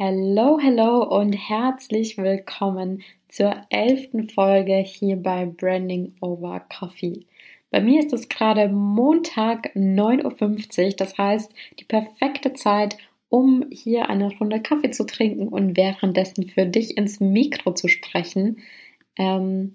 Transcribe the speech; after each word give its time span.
Hello, 0.00 0.60
hello 0.60 1.02
und 1.02 1.32
herzlich 1.32 2.18
willkommen 2.18 3.02
zur 3.28 3.62
elften 3.68 4.28
Folge 4.28 4.76
hier 4.76 5.16
bei 5.16 5.44
Branding 5.44 6.14
Over 6.20 6.60
Coffee. 6.60 7.26
Bei 7.72 7.80
mir 7.80 7.98
ist 7.98 8.12
es 8.12 8.28
gerade 8.28 8.68
Montag 8.68 9.74
9.50 9.74 10.84
Uhr, 10.84 10.90
das 10.92 11.18
heißt 11.18 11.52
die 11.80 11.84
perfekte 11.84 12.52
Zeit, 12.52 12.96
um 13.28 13.66
hier 13.72 14.08
eine 14.08 14.30
Runde 14.38 14.62
Kaffee 14.62 14.92
zu 14.92 15.04
trinken 15.04 15.48
und 15.48 15.76
währenddessen 15.76 16.48
für 16.48 16.64
dich 16.64 16.96
ins 16.96 17.18
Mikro 17.18 17.74
zu 17.74 17.88
sprechen. 17.88 18.58
Ähm, 19.16 19.74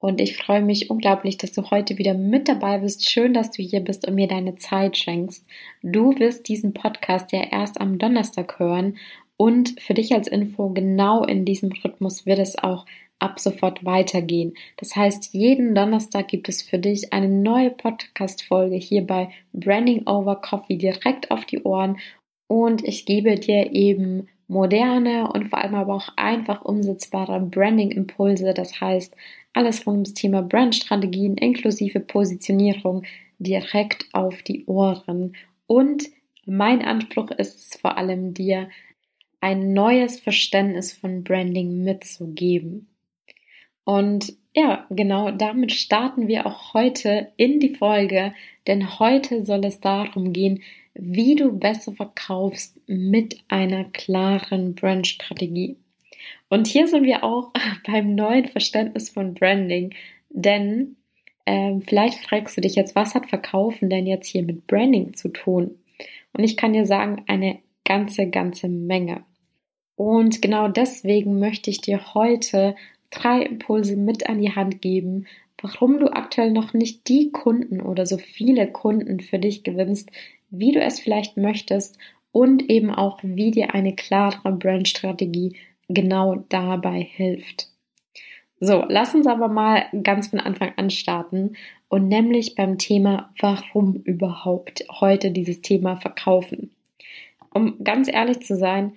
und 0.00 0.20
ich 0.20 0.36
freue 0.36 0.62
mich 0.62 0.90
unglaublich, 0.90 1.36
dass 1.36 1.52
du 1.52 1.70
heute 1.70 1.96
wieder 1.96 2.14
mit 2.14 2.48
dabei 2.48 2.78
bist. 2.78 3.08
Schön, 3.08 3.34
dass 3.34 3.52
du 3.52 3.62
hier 3.62 3.80
bist 3.80 4.08
und 4.08 4.16
mir 4.16 4.26
deine 4.26 4.56
Zeit 4.56 4.96
schenkst. 4.96 5.46
Du 5.82 6.18
wirst 6.18 6.48
diesen 6.48 6.72
Podcast 6.72 7.30
ja 7.30 7.44
erst 7.52 7.80
am 7.80 7.98
Donnerstag 7.98 8.58
hören 8.58 8.96
und 9.40 9.80
für 9.80 9.94
dich 9.94 10.12
als 10.12 10.28
Info, 10.28 10.68
genau 10.68 11.24
in 11.24 11.46
diesem 11.46 11.72
Rhythmus 11.72 12.26
wird 12.26 12.38
es 12.38 12.58
auch 12.58 12.84
ab 13.20 13.40
sofort 13.40 13.86
weitergehen. 13.86 14.52
Das 14.76 14.94
heißt, 14.94 15.32
jeden 15.32 15.74
Donnerstag 15.74 16.28
gibt 16.28 16.50
es 16.50 16.60
für 16.60 16.78
dich 16.78 17.14
eine 17.14 17.30
neue 17.30 17.70
Podcast-Folge 17.70 18.76
hier 18.76 19.06
bei 19.06 19.30
Branding 19.54 20.06
Over 20.06 20.36
Coffee 20.36 20.76
direkt 20.76 21.30
auf 21.30 21.46
die 21.46 21.62
Ohren 21.62 21.96
und 22.48 22.84
ich 22.86 23.06
gebe 23.06 23.36
dir 23.36 23.72
eben 23.72 24.28
moderne 24.46 25.32
und 25.32 25.48
vor 25.48 25.60
allem 25.60 25.74
aber 25.74 25.94
auch 25.94 26.10
einfach 26.16 26.60
umsetzbare 26.62 27.40
Branding-Impulse. 27.40 28.52
Das 28.52 28.78
heißt, 28.78 29.16
alles 29.54 29.86
rund 29.86 29.94
ums 29.94 30.12
Thema 30.12 30.42
Brandstrategien 30.42 31.38
inklusive 31.38 32.00
Positionierung 32.00 33.04
direkt 33.38 34.04
auf 34.12 34.42
die 34.42 34.66
Ohren. 34.66 35.34
Und 35.66 36.10
mein 36.44 36.82
Anspruch 36.82 37.30
ist 37.30 37.72
es 37.72 37.80
vor 37.80 37.96
allem, 37.96 38.34
dir 38.34 38.68
ein 39.40 39.72
neues 39.72 40.20
Verständnis 40.20 40.92
von 40.92 41.24
Branding 41.24 41.82
mitzugeben. 41.82 42.88
Und 43.84 44.34
ja, 44.54 44.86
genau 44.90 45.30
damit 45.30 45.72
starten 45.72 46.28
wir 46.28 46.46
auch 46.46 46.74
heute 46.74 47.32
in 47.36 47.60
die 47.60 47.74
Folge, 47.74 48.34
denn 48.66 48.98
heute 48.98 49.44
soll 49.44 49.64
es 49.64 49.80
darum 49.80 50.32
gehen, 50.32 50.62
wie 50.94 51.36
du 51.36 51.52
besser 51.52 51.92
verkaufst 51.92 52.78
mit 52.86 53.42
einer 53.48 53.84
klaren 53.84 54.74
Brandstrategie. 54.74 55.76
Und 56.48 56.66
hier 56.66 56.88
sind 56.88 57.04
wir 57.04 57.24
auch 57.24 57.52
beim 57.86 58.14
neuen 58.14 58.46
Verständnis 58.48 59.10
von 59.10 59.34
Branding, 59.34 59.94
denn 60.30 60.96
ähm, 61.46 61.82
vielleicht 61.82 62.18
fragst 62.24 62.56
du 62.56 62.60
dich 62.60 62.74
jetzt, 62.74 62.94
was 62.94 63.14
hat 63.14 63.28
Verkaufen 63.28 63.88
denn 63.88 64.06
jetzt 64.06 64.28
hier 64.28 64.42
mit 64.42 64.66
Branding 64.66 65.14
zu 65.14 65.28
tun? 65.28 65.78
Und 66.32 66.44
ich 66.44 66.56
kann 66.56 66.72
dir 66.72 66.86
sagen, 66.86 67.24
eine 67.26 67.58
ganze, 67.84 68.28
ganze 68.28 68.68
Menge. 68.68 69.24
Und 70.00 70.40
genau 70.40 70.66
deswegen 70.66 71.38
möchte 71.38 71.68
ich 71.68 71.82
dir 71.82 72.14
heute 72.14 72.74
drei 73.10 73.42
Impulse 73.42 73.96
mit 73.96 74.30
an 74.30 74.40
die 74.40 74.54
Hand 74.56 74.80
geben, 74.80 75.26
warum 75.60 75.98
du 75.98 76.10
aktuell 76.10 76.52
noch 76.52 76.72
nicht 76.72 77.06
die 77.06 77.30
Kunden 77.32 77.82
oder 77.82 78.06
so 78.06 78.16
viele 78.16 78.66
Kunden 78.66 79.20
für 79.20 79.38
dich 79.38 79.62
gewinnst, 79.62 80.10
wie 80.48 80.72
du 80.72 80.80
es 80.80 81.00
vielleicht 81.00 81.36
möchtest 81.36 81.98
und 82.32 82.70
eben 82.70 82.88
auch, 82.90 83.18
wie 83.22 83.50
dir 83.50 83.74
eine 83.74 83.94
klare 83.94 84.52
Brandstrategie 84.52 85.56
genau 85.88 86.46
dabei 86.48 87.02
hilft. 87.02 87.68
So, 88.58 88.82
lass 88.88 89.14
uns 89.14 89.26
aber 89.26 89.48
mal 89.48 89.84
ganz 90.02 90.28
von 90.28 90.40
Anfang 90.40 90.72
an 90.78 90.88
starten 90.88 91.56
und 91.90 92.08
nämlich 92.08 92.54
beim 92.54 92.78
Thema, 92.78 93.34
warum 93.38 93.96
überhaupt 93.96 94.82
heute 94.98 95.30
dieses 95.30 95.60
Thema 95.60 95.96
verkaufen. 95.96 96.70
Um 97.52 97.84
ganz 97.84 98.10
ehrlich 98.10 98.40
zu 98.40 98.56
sein, 98.56 98.94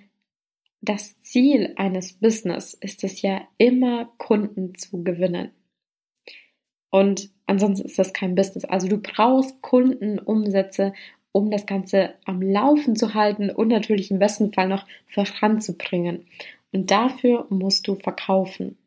das 0.84 1.20
Ziel 1.20 1.72
eines 1.76 2.14
Business 2.14 2.74
ist 2.74 3.04
es 3.04 3.22
ja 3.22 3.42
immer, 3.58 4.10
Kunden 4.18 4.74
zu 4.74 5.02
gewinnen. 5.02 5.50
Und 6.90 7.30
ansonsten 7.46 7.86
ist 7.86 7.98
das 7.98 8.12
kein 8.12 8.34
Business. 8.34 8.64
Also 8.64 8.88
du 8.88 8.98
brauchst 8.98 9.60
Kundenumsätze, 9.62 10.92
um 11.32 11.50
das 11.50 11.66
Ganze 11.66 12.14
am 12.24 12.40
Laufen 12.40 12.94
zu 12.94 13.14
halten 13.14 13.50
und 13.50 13.68
natürlich 13.68 14.10
im 14.10 14.20
besten 14.20 14.52
Fall 14.52 14.68
noch 14.68 14.86
voranzubringen. 15.08 16.26
Und 16.72 16.90
dafür 16.90 17.46
musst 17.50 17.88
du 17.88 17.96
verkaufen. 17.96 18.78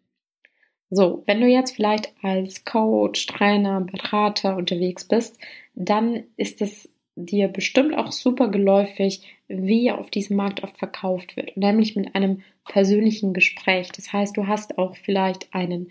So, 0.89 1.23
wenn 1.25 1.41
du 1.41 1.47
jetzt 1.47 1.75
vielleicht 1.75 2.13
als 2.21 2.63
Coach, 2.63 3.25
Trainer, 3.25 3.81
Berater 3.81 4.55
unterwegs 4.55 5.03
bist, 5.03 5.37
dann 5.75 6.23
ist 6.37 6.61
es 6.61 6.89
dir 7.17 7.47
bestimmt 7.47 7.97
auch 7.97 8.11
super 8.11 8.47
geläufig, 8.49 9.21
wie 9.47 9.91
auf 9.91 10.09
diesem 10.09 10.37
Markt 10.37 10.63
oft 10.63 10.77
verkauft 10.77 11.35
wird, 11.35 11.57
nämlich 11.57 11.95
mit 11.95 12.15
einem 12.15 12.43
persönlichen 12.65 13.33
Gespräch. 13.33 13.91
Das 13.91 14.13
heißt, 14.13 14.37
du 14.37 14.47
hast 14.47 14.77
auch 14.77 14.95
vielleicht 14.95 15.53
einen 15.53 15.89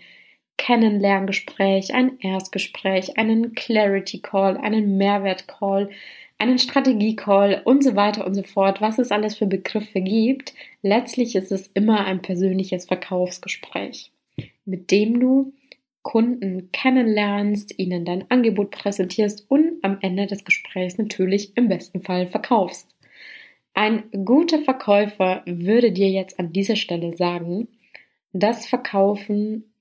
Kennenlerngespräch, 0.57 1.93
ein 1.93 2.19
Erstgespräch, 2.19 3.17
einen 3.17 3.53
Clarity 3.53 4.19
Call, 4.19 4.57
einen 4.57 4.97
Mehrwert 4.97 5.47
Call, 5.47 5.89
einen 6.39 6.59
Strategie 6.59 7.15
Call 7.15 7.61
und 7.63 7.83
so 7.83 7.95
weiter 7.95 8.25
und 8.25 8.33
so 8.33 8.43
fort, 8.43 8.81
was 8.81 8.97
es 8.99 9.11
alles 9.11 9.35
für 9.35 9.47
Begriffe 9.47 10.01
gibt. 10.01 10.53
Letztlich 10.81 11.35
ist 11.35 11.51
es 11.51 11.67
immer 11.73 12.05
ein 12.05 12.21
persönliches 12.21 12.85
Verkaufsgespräch, 12.85 14.11
mit 14.65 14.91
dem 14.91 15.19
du 15.19 15.53
Kunden 16.07 16.71
kennenlernst, 16.71 17.77
ihnen 17.77 18.05
dein 18.05 18.31
Angebot 18.31 18.71
präsentierst 18.71 19.45
und 19.51 19.83
am 19.83 19.97
Ende 19.99 20.25
des 20.25 20.45
Gesprächs 20.45 20.97
natürlich 20.97 21.57
im 21.57 21.67
besten 21.67 22.01
Fall 22.01 22.27
verkaufst. 22.27 22.95
Ein 23.73 24.09
guter 24.23 24.61
Verkäufer 24.61 25.43
würde 25.45 25.91
dir 25.91 26.09
jetzt 26.09 26.39
an 26.39 26.53
dieser 26.53 26.77
Stelle 26.77 27.17
sagen, 27.17 27.67
dass 28.31 28.67
Verkaufen, 28.67 29.73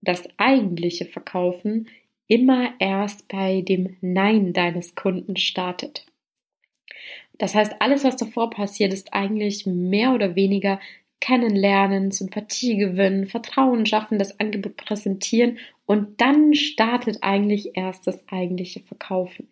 das 0.00 0.26
eigentliche 0.38 1.04
Verkaufen, 1.04 1.88
immer 2.28 2.72
erst 2.78 3.28
bei 3.28 3.60
dem 3.60 3.98
Nein 4.00 4.54
deines 4.54 4.94
Kunden 4.94 5.36
startet. 5.36 6.06
Das 7.36 7.54
heißt, 7.54 7.74
alles, 7.80 8.04
was 8.04 8.16
davor 8.16 8.48
passiert, 8.48 8.94
ist 8.94 9.12
eigentlich 9.12 9.66
mehr 9.66 10.14
oder 10.14 10.34
weniger 10.34 10.80
kennenlernen, 11.20 12.10
Sympathie 12.10 12.76
gewinnen, 12.76 13.26
Vertrauen 13.26 13.86
schaffen, 13.86 14.18
das 14.18 14.38
Angebot 14.38 14.76
präsentieren 14.76 15.58
und 15.86 16.20
dann 16.20 16.54
startet 16.54 17.18
eigentlich 17.22 17.76
erst 17.76 18.06
das 18.06 18.22
eigentliche 18.28 18.80
Verkaufen. 18.80 19.48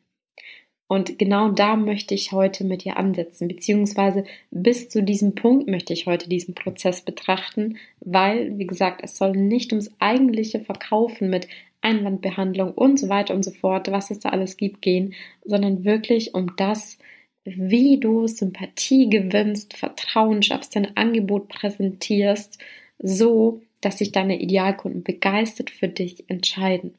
Und 0.88 1.18
genau 1.18 1.50
da 1.50 1.74
möchte 1.74 2.14
ich 2.14 2.30
heute 2.30 2.62
mit 2.64 2.84
dir 2.84 2.96
ansetzen, 2.96 3.48
beziehungsweise 3.48 4.24
bis 4.52 4.88
zu 4.88 5.02
diesem 5.02 5.34
Punkt 5.34 5.68
möchte 5.68 5.92
ich 5.92 6.06
heute 6.06 6.28
diesen 6.28 6.54
Prozess 6.54 7.02
betrachten, 7.02 7.78
weil, 8.00 8.56
wie 8.58 8.66
gesagt, 8.66 9.00
es 9.02 9.16
soll 9.16 9.32
nicht 9.32 9.72
ums 9.72 9.90
eigentliche 9.98 10.60
Verkaufen 10.60 11.28
mit 11.28 11.48
Einwandbehandlung 11.80 12.72
und 12.72 12.98
so 12.98 13.08
weiter 13.08 13.34
und 13.34 13.44
so 13.44 13.50
fort, 13.50 13.90
was 13.90 14.10
es 14.10 14.20
da 14.20 14.28
alles 14.28 14.56
gibt, 14.56 14.80
gehen, 14.80 15.14
sondern 15.44 15.84
wirklich 15.84 16.34
um 16.34 16.54
das, 16.56 16.98
wie 17.46 17.98
du 17.98 18.26
Sympathie 18.26 19.08
gewinnst, 19.08 19.76
Vertrauen 19.76 20.42
schaffst, 20.42 20.76
dein 20.76 20.96
Angebot 20.96 21.48
präsentierst, 21.48 22.58
so 22.98 23.62
dass 23.80 23.98
sich 23.98 24.12
deine 24.12 24.40
Idealkunden 24.40 25.02
begeistert 25.02 25.70
für 25.70 25.88
dich 25.88 26.28
entscheiden. 26.28 26.94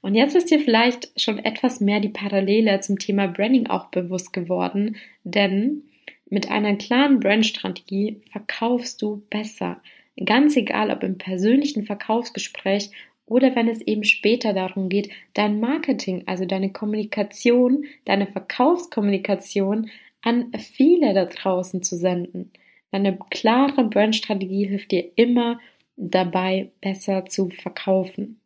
Und 0.00 0.14
jetzt 0.14 0.36
ist 0.36 0.50
dir 0.50 0.60
vielleicht 0.60 1.10
schon 1.20 1.38
etwas 1.38 1.80
mehr 1.80 2.00
die 2.00 2.08
Parallele 2.08 2.80
zum 2.80 2.98
Thema 2.98 3.26
Branding 3.26 3.66
auch 3.66 3.86
bewusst 3.86 4.32
geworden, 4.32 4.96
denn 5.24 5.82
mit 6.28 6.50
einer 6.50 6.76
klaren 6.76 7.20
Brandstrategie 7.20 8.20
verkaufst 8.30 9.02
du 9.02 9.22
besser. 9.30 9.80
Ganz 10.24 10.56
egal, 10.56 10.90
ob 10.90 11.02
im 11.02 11.18
persönlichen 11.18 11.84
Verkaufsgespräch 11.84 12.90
oder 13.26 13.54
wenn 13.56 13.68
es 13.68 13.80
eben 13.80 14.04
später 14.04 14.52
darum 14.52 14.88
geht, 14.88 15.10
dein 15.34 15.60
Marketing, 15.60 16.22
also 16.26 16.44
deine 16.44 16.72
Kommunikation, 16.72 17.84
deine 18.04 18.26
Verkaufskommunikation 18.26 19.90
an 20.22 20.52
viele 20.58 21.12
da 21.12 21.24
draußen 21.24 21.82
zu 21.82 21.96
senden. 21.96 22.52
Eine 22.92 23.18
klare 23.30 23.84
Brandstrategie 23.84 24.66
hilft 24.66 24.92
dir 24.92 25.10
immer 25.16 25.60
dabei, 25.96 26.70
besser 26.80 27.26
zu 27.26 27.50
verkaufen. 27.50 28.40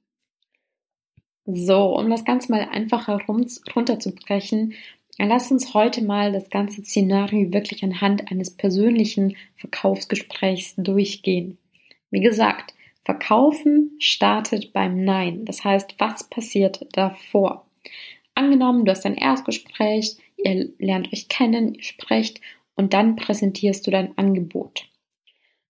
So, 1.46 1.96
um 1.96 2.08
das 2.10 2.24
Ganze 2.24 2.50
mal 2.50 2.68
einfacher 2.70 3.20
runterzubrechen, 3.26 4.74
lass 5.18 5.50
uns 5.50 5.74
heute 5.74 6.02
mal 6.02 6.32
das 6.32 6.48
ganze 6.48 6.82
Szenario 6.82 7.52
wirklich 7.52 7.82
anhand 7.82 8.30
eines 8.30 8.50
persönlichen 8.50 9.36
Verkaufsgesprächs 9.56 10.74
durchgehen. 10.76 11.58
Wie 12.10 12.20
gesagt, 12.20 12.74
Verkaufen 13.04 13.96
startet 13.98 14.72
beim 14.72 15.04
Nein. 15.04 15.44
Das 15.44 15.64
heißt, 15.64 15.94
was 15.98 16.28
passiert 16.28 16.86
davor? 16.92 17.66
Angenommen, 18.34 18.84
du 18.84 18.90
hast 18.90 19.06
ein 19.06 19.16
Erstgespräch, 19.16 20.16
ihr 20.36 20.70
lernt 20.78 21.12
euch 21.12 21.28
kennen, 21.28 21.74
ihr 21.74 21.82
sprecht 21.82 22.40
und 22.76 22.92
dann 22.92 23.16
präsentierst 23.16 23.86
du 23.86 23.90
dein 23.90 24.16
Angebot. 24.16 24.86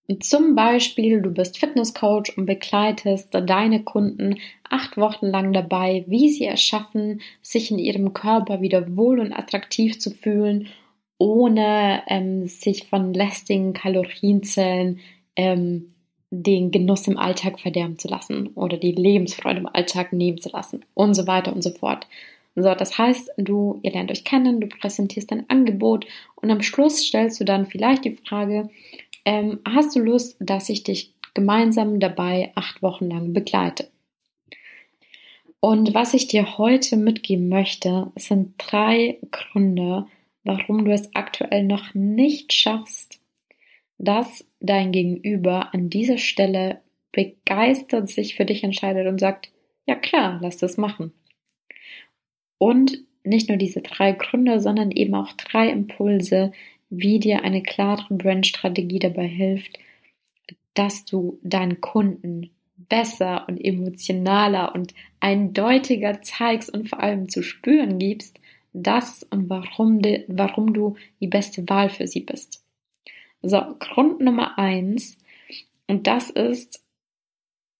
Und 0.08 0.24
zum 0.24 0.56
Beispiel, 0.56 1.22
du 1.22 1.30
bist 1.30 1.58
Fitnesscoach 1.58 2.36
und 2.36 2.46
begleitest 2.46 3.32
deine 3.32 3.84
Kunden 3.84 4.40
acht 4.68 4.96
Wochen 4.96 5.26
lang 5.26 5.52
dabei, 5.52 6.04
wie 6.08 6.28
sie 6.30 6.46
es 6.46 6.60
schaffen, 6.60 7.20
sich 7.42 7.70
in 7.70 7.78
ihrem 7.78 8.12
Körper 8.12 8.60
wieder 8.60 8.96
wohl 8.96 9.20
und 9.20 9.32
attraktiv 9.32 10.00
zu 10.00 10.10
fühlen 10.10 10.68
ohne 11.20 12.02
ähm, 12.08 12.46
sich 12.46 12.88
von 12.88 13.12
lästigen 13.12 13.74
Kalorienzellen 13.74 15.00
ähm, 15.36 15.90
den 16.30 16.70
Genuss 16.70 17.08
im 17.08 17.18
Alltag 17.18 17.58
verderben 17.60 17.98
zu 17.98 18.08
lassen 18.08 18.48
oder 18.54 18.76
die 18.76 18.92
Lebensfreude 18.92 19.60
im 19.60 19.66
Alltag 19.66 20.12
nehmen 20.12 20.40
zu 20.40 20.48
lassen 20.50 20.84
und 20.94 21.14
so 21.14 21.26
weiter 21.26 21.52
und 21.52 21.62
so 21.62 21.70
fort. 21.70 22.06
So, 22.54 22.74
das 22.74 22.98
heißt, 22.98 23.32
du, 23.36 23.80
ihr 23.82 23.92
lernt 23.92 24.10
euch 24.10 24.24
kennen, 24.24 24.60
du 24.60 24.68
präsentierst 24.68 25.30
dein 25.30 25.48
Angebot 25.48 26.06
und 26.36 26.50
am 26.50 26.62
Schluss 26.62 26.98
stellst 26.98 27.40
du 27.40 27.44
dann 27.44 27.66
vielleicht 27.66 28.04
die 28.04 28.16
Frage, 28.16 28.70
ähm, 29.24 29.60
hast 29.66 29.94
du 29.94 30.00
Lust, 30.00 30.36
dass 30.40 30.68
ich 30.68 30.82
dich 30.82 31.12
gemeinsam 31.34 32.00
dabei 32.00 32.52
acht 32.54 32.82
Wochen 32.82 33.08
lang 33.08 33.32
begleite? 33.32 33.88
Und 35.60 35.94
was 35.94 36.14
ich 36.14 36.26
dir 36.26 36.58
heute 36.58 36.96
mitgeben 36.96 37.48
möchte, 37.48 38.10
sind 38.16 38.54
drei 38.56 39.18
Gründe, 39.30 40.06
warum 40.42 40.86
du 40.86 40.92
es 40.92 41.14
aktuell 41.14 41.64
noch 41.64 41.94
nicht 41.94 42.52
schaffst, 42.52 43.19
dass 44.00 44.50
dein 44.60 44.92
Gegenüber 44.92 45.74
an 45.74 45.90
dieser 45.90 46.16
Stelle 46.16 46.80
begeistert 47.12 48.08
sich 48.08 48.34
für 48.34 48.46
dich 48.46 48.64
entscheidet 48.64 49.06
und 49.06 49.20
sagt, 49.20 49.50
ja 49.86 49.94
klar, 49.94 50.38
lass 50.40 50.56
das 50.56 50.78
machen. 50.78 51.12
Und 52.56 52.98
nicht 53.24 53.50
nur 53.50 53.58
diese 53.58 53.82
drei 53.82 54.12
Gründe, 54.12 54.60
sondern 54.60 54.90
eben 54.90 55.14
auch 55.14 55.32
drei 55.32 55.68
Impulse, 55.68 56.52
wie 56.88 57.18
dir 57.18 57.44
eine 57.44 57.62
klare 57.62 58.14
Brandstrategie 58.14 59.00
dabei 59.00 59.26
hilft, 59.26 59.78
dass 60.72 61.04
du 61.04 61.38
deinen 61.42 61.82
Kunden 61.82 62.50
besser 62.76 63.46
und 63.48 63.62
emotionaler 63.62 64.74
und 64.74 64.94
eindeutiger 65.20 66.22
zeigst 66.22 66.72
und 66.72 66.88
vor 66.88 67.00
allem 67.00 67.28
zu 67.28 67.42
spüren 67.42 67.98
gibst, 67.98 68.40
das 68.72 69.24
und 69.24 69.50
warum, 69.50 70.00
de, 70.00 70.24
warum 70.28 70.72
du 70.72 70.96
die 71.20 71.26
beste 71.26 71.68
Wahl 71.68 71.90
für 71.90 72.06
sie 72.06 72.20
bist. 72.20 72.59
So, 73.42 73.60
Grund 73.78 74.20
Nummer 74.20 74.58
eins, 74.58 75.16
und 75.86 76.06
das 76.06 76.30
ist 76.30 76.84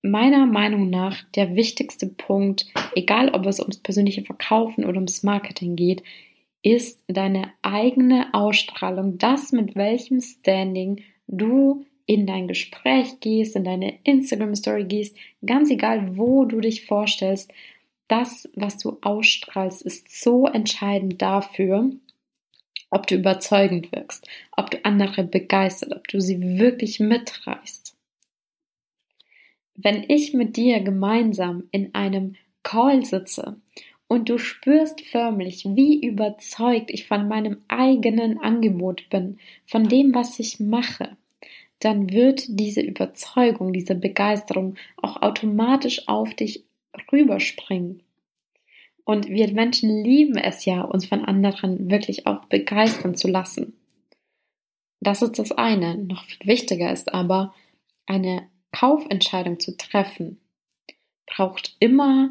meiner 0.03 0.47
Meinung 0.47 0.89
nach 0.89 1.23
der 1.35 1.55
wichtigste 1.55 2.07
Punkt, 2.07 2.67
egal 2.95 3.31
ob 3.31 3.47
es 3.47 3.61
ums 3.61 3.79
persönliche 3.79 4.23
Verkaufen 4.23 4.85
oder 4.85 4.97
ums 4.97 5.23
Marketing 5.23 5.77
geht, 5.77 6.03
ist 6.63 7.03
deine 7.07 7.53
eigene 7.63 8.33
Ausstrahlung, 8.33 9.19
das 9.19 9.53
mit 9.53 9.77
welchem 9.77 10.21
Standing 10.21 11.03
du 11.27 11.85
in 12.07 12.27
dein 12.27 12.49
Gespräch 12.49 13.21
gehst, 13.21 13.55
in 13.55 13.65
deine 13.65 13.99
Instagram 14.05 14.55
Story 14.55 14.85
gehst, 14.85 15.17
ganz 15.47 15.71
egal, 15.71 16.17
wo 16.17 16.45
du 16.45 16.61
dich 16.61 16.87
vorstellst, 16.87 17.53
das, 18.09 18.49
was 18.55 18.79
du 18.79 18.99
ausstrahlst, 19.03 19.83
ist 19.83 20.21
so 20.21 20.47
entscheidend 20.47 21.23
dafür, 21.23 21.91
ob 22.91 23.07
du 23.07 23.15
überzeugend 23.15 23.93
wirkst, 23.93 24.27
ob 24.57 24.71
du 24.71 24.85
andere 24.85 25.25
begeistert, 25.25 25.95
ob 25.95 26.09
du 26.09 26.21
sie 26.21 26.59
wirklich 26.59 27.01
mitreißt. 27.01 27.97
Wenn 29.77 30.05
ich 30.09 30.35
mit 30.35 30.57
dir 30.57 30.81
gemeinsam 30.81 31.65
in 31.71 31.95
einem 31.95 32.35
Call 32.63 33.05
sitze 33.05 33.57
und 34.09 34.29
du 34.29 34.39
spürst 34.39 35.01
förmlich, 35.01 35.65
wie 35.65 36.05
überzeugt 36.05 36.91
ich 36.91 37.07
von 37.07 37.29
meinem 37.29 37.63
eigenen 37.69 38.39
Angebot 38.39 39.09
bin, 39.09 39.39
von 39.67 39.89
dem, 39.89 40.15
was 40.15 40.39
ich 40.39 40.61
mache, 40.61 41.17
dann 41.79 42.13
wird 42.13 42.45
diese 42.49 42.83
Überzeugung, 42.83 43.73
diese 43.73 43.95
Begeisterung 43.95 44.75
auch 44.97 45.23
automatisch 45.23 46.07
auf 46.09 46.35
dich 46.35 46.65
rüberspringen. 47.11 48.03
Und 49.11 49.29
wir 49.29 49.53
Menschen 49.53 50.05
lieben 50.05 50.37
es 50.37 50.65
ja, 50.67 50.83
uns 50.83 51.05
von 51.05 51.25
anderen 51.25 51.91
wirklich 51.91 52.29
auch 52.29 52.45
begeistern 52.45 53.17
zu 53.17 53.27
lassen. 53.27 53.73
Das 55.01 55.21
ist 55.21 55.37
das 55.41 55.51
eine. 55.51 55.99
Noch 55.99 56.23
viel 56.27 56.47
wichtiger 56.47 56.93
ist 56.93 57.13
aber, 57.13 57.53
eine 58.07 58.49
Kaufentscheidung 58.71 59.59
zu 59.59 59.77
treffen, 59.77 60.39
braucht 61.27 61.75
immer 61.81 62.31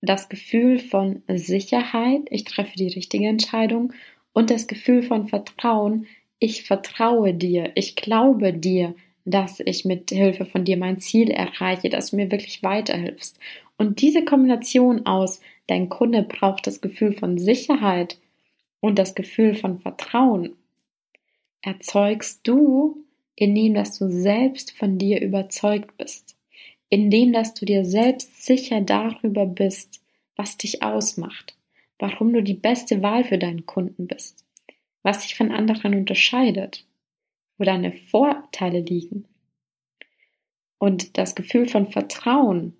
das 0.00 0.28
Gefühl 0.28 0.80
von 0.80 1.22
Sicherheit, 1.28 2.22
ich 2.28 2.42
treffe 2.42 2.74
die 2.76 2.88
richtige 2.88 3.28
Entscheidung 3.28 3.92
und 4.32 4.50
das 4.50 4.66
Gefühl 4.66 5.04
von 5.04 5.28
Vertrauen, 5.28 6.08
ich 6.40 6.64
vertraue 6.64 7.34
dir, 7.34 7.70
ich 7.76 7.94
glaube 7.94 8.52
dir, 8.52 8.96
dass 9.24 9.60
ich 9.60 9.84
mit 9.84 10.10
Hilfe 10.10 10.44
von 10.44 10.64
dir 10.64 10.76
mein 10.76 10.98
Ziel 10.98 11.30
erreiche, 11.30 11.88
dass 11.88 12.10
du 12.10 12.16
mir 12.16 12.32
wirklich 12.32 12.64
weiterhilfst. 12.64 13.38
Und 13.76 14.02
diese 14.02 14.24
Kombination 14.24 15.06
aus, 15.06 15.40
dein 15.70 15.88
Kunde 15.88 16.22
braucht 16.22 16.66
das 16.66 16.80
Gefühl 16.80 17.12
von 17.12 17.38
Sicherheit 17.38 18.18
und 18.80 18.98
das 18.98 19.14
Gefühl 19.14 19.54
von 19.54 19.78
Vertrauen, 19.78 20.56
erzeugst 21.62 22.40
du, 22.42 23.04
indem 23.36 23.74
dass 23.74 23.96
du 23.96 24.10
selbst 24.10 24.76
von 24.76 24.98
dir 24.98 25.22
überzeugt 25.22 25.96
bist, 25.96 26.36
indem 26.88 27.32
dass 27.32 27.54
du 27.54 27.66
dir 27.66 27.84
selbst 27.84 28.44
sicher 28.44 28.80
darüber 28.80 29.46
bist, 29.46 30.02
was 30.34 30.56
dich 30.56 30.82
ausmacht, 30.82 31.56
warum 32.00 32.32
du 32.32 32.42
die 32.42 32.54
beste 32.54 33.00
Wahl 33.00 33.22
für 33.22 33.38
deinen 33.38 33.64
Kunden 33.64 34.08
bist, 34.08 34.44
was 35.04 35.22
dich 35.22 35.36
von 35.36 35.52
anderen 35.52 35.94
unterscheidet, 35.94 36.84
wo 37.58 37.64
deine 37.64 37.92
Vorteile 37.92 38.80
liegen. 38.80 39.26
Und 40.78 41.16
das 41.16 41.36
Gefühl 41.36 41.66
von 41.66 41.86
Vertrauen, 41.86 42.74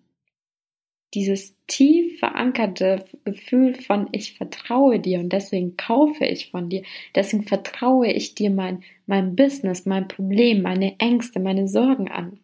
dieses 1.15 1.57
tief 1.67 2.19
verankerte 2.19 3.05
Gefühl 3.25 3.75
von 3.75 4.09
ich 4.13 4.35
vertraue 4.35 5.01
dir 5.01 5.19
und 5.21 5.33
deswegen 5.33 5.77
kaufe 5.77 6.25
ich 6.25 6.51
von 6.51 6.69
dir, 6.69 6.83
deswegen 7.15 7.45
vertraue 7.45 8.13
ich 8.13 8.35
dir 8.35 8.51
mein, 8.51 8.83
mein 9.07 9.35
Business, 9.35 9.87
mein 9.87 10.09
Problem, 10.09 10.63
meine 10.63 10.99
Ängste, 10.99 11.41
meine 11.41 11.67
Sorgen 11.69 12.09
an. 12.09 12.39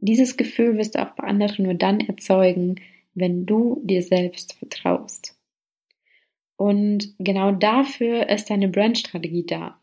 Dieses 0.00 0.36
Gefühl 0.36 0.76
wirst 0.76 0.94
du 0.94 1.02
auch 1.02 1.14
bei 1.16 1.24
anderen 1.24 1.64
nur 1.64 1.74
dann 1.74 2.00
erzeugen, 2.00 2.76
wenn 3.14 3.46
du 3.46 3.80
dir 3.82 4.02
selbst 4.02 4.54
vertraust. 4.54 5.36
Und 6.56 7.14
genau 7.18 7.52
dafür 7.52 8.28
ist 8.28 8.50
deine 8.50 8.68
Brandstrategie 8.68 9.46
da. 9.46 9.78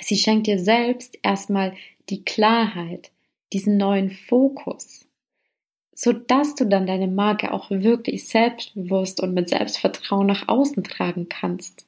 Sie 0.00 0.16
schenkt 0.16 0.46
dir 0.46 0.58
selbst 0.58 1.18
erstmal 1.22 1.74
die 2.10 2.24
Klarheit, 2.24 3.10
diesen 3.52 3.76
neuen 3.76 4.10
Fokus, 4.10 5.03
so 5.94 6.12
dass 6.12 6.54
du 6.54 6.66
dann 6.66 6.86
deine 6.86 7.06
Marke 7.06 7.52
auch 7.52 7.70
wirklich 7.70 8.28
selbstbewusst 8.28 9.20
und 9.20 9.32
mit 9.32 9.48
Selbstvertrauen 9.48 10.26
nach 10.26 10.48
außen 10.48 10.82
tragen 10.82 11.28
kannst. 11.28 11.86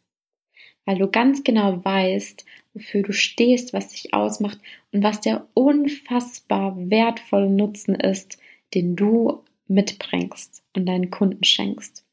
Weil 0.85 0.99
du 0.99 1.11
ganz 1.11 1.43
genau 1.43 1.85
weißt, 1.85 2.45
wofür 2.73 3.03
du 3.03 3.13
stehst, 3.13 3.73
was 3.73 3.89
dich 3.89 4.15
ausmacht 4.15 4.59
und 4.93 5.03
was 5.03 5.21
der 5.21 5.49
unfassbar 5.55 6.77
wertvolle 6.77 7.51
Nutzen 7.51 7.97
ist, 7.97 8.39
den 8.75 8.95
du 8.95 9.43
mitbringst 9.67 10.63
und 10.77 10.87
deinen 10.87 11.11
Kunden 11.11 11.43
schenkst. 11.43 12.05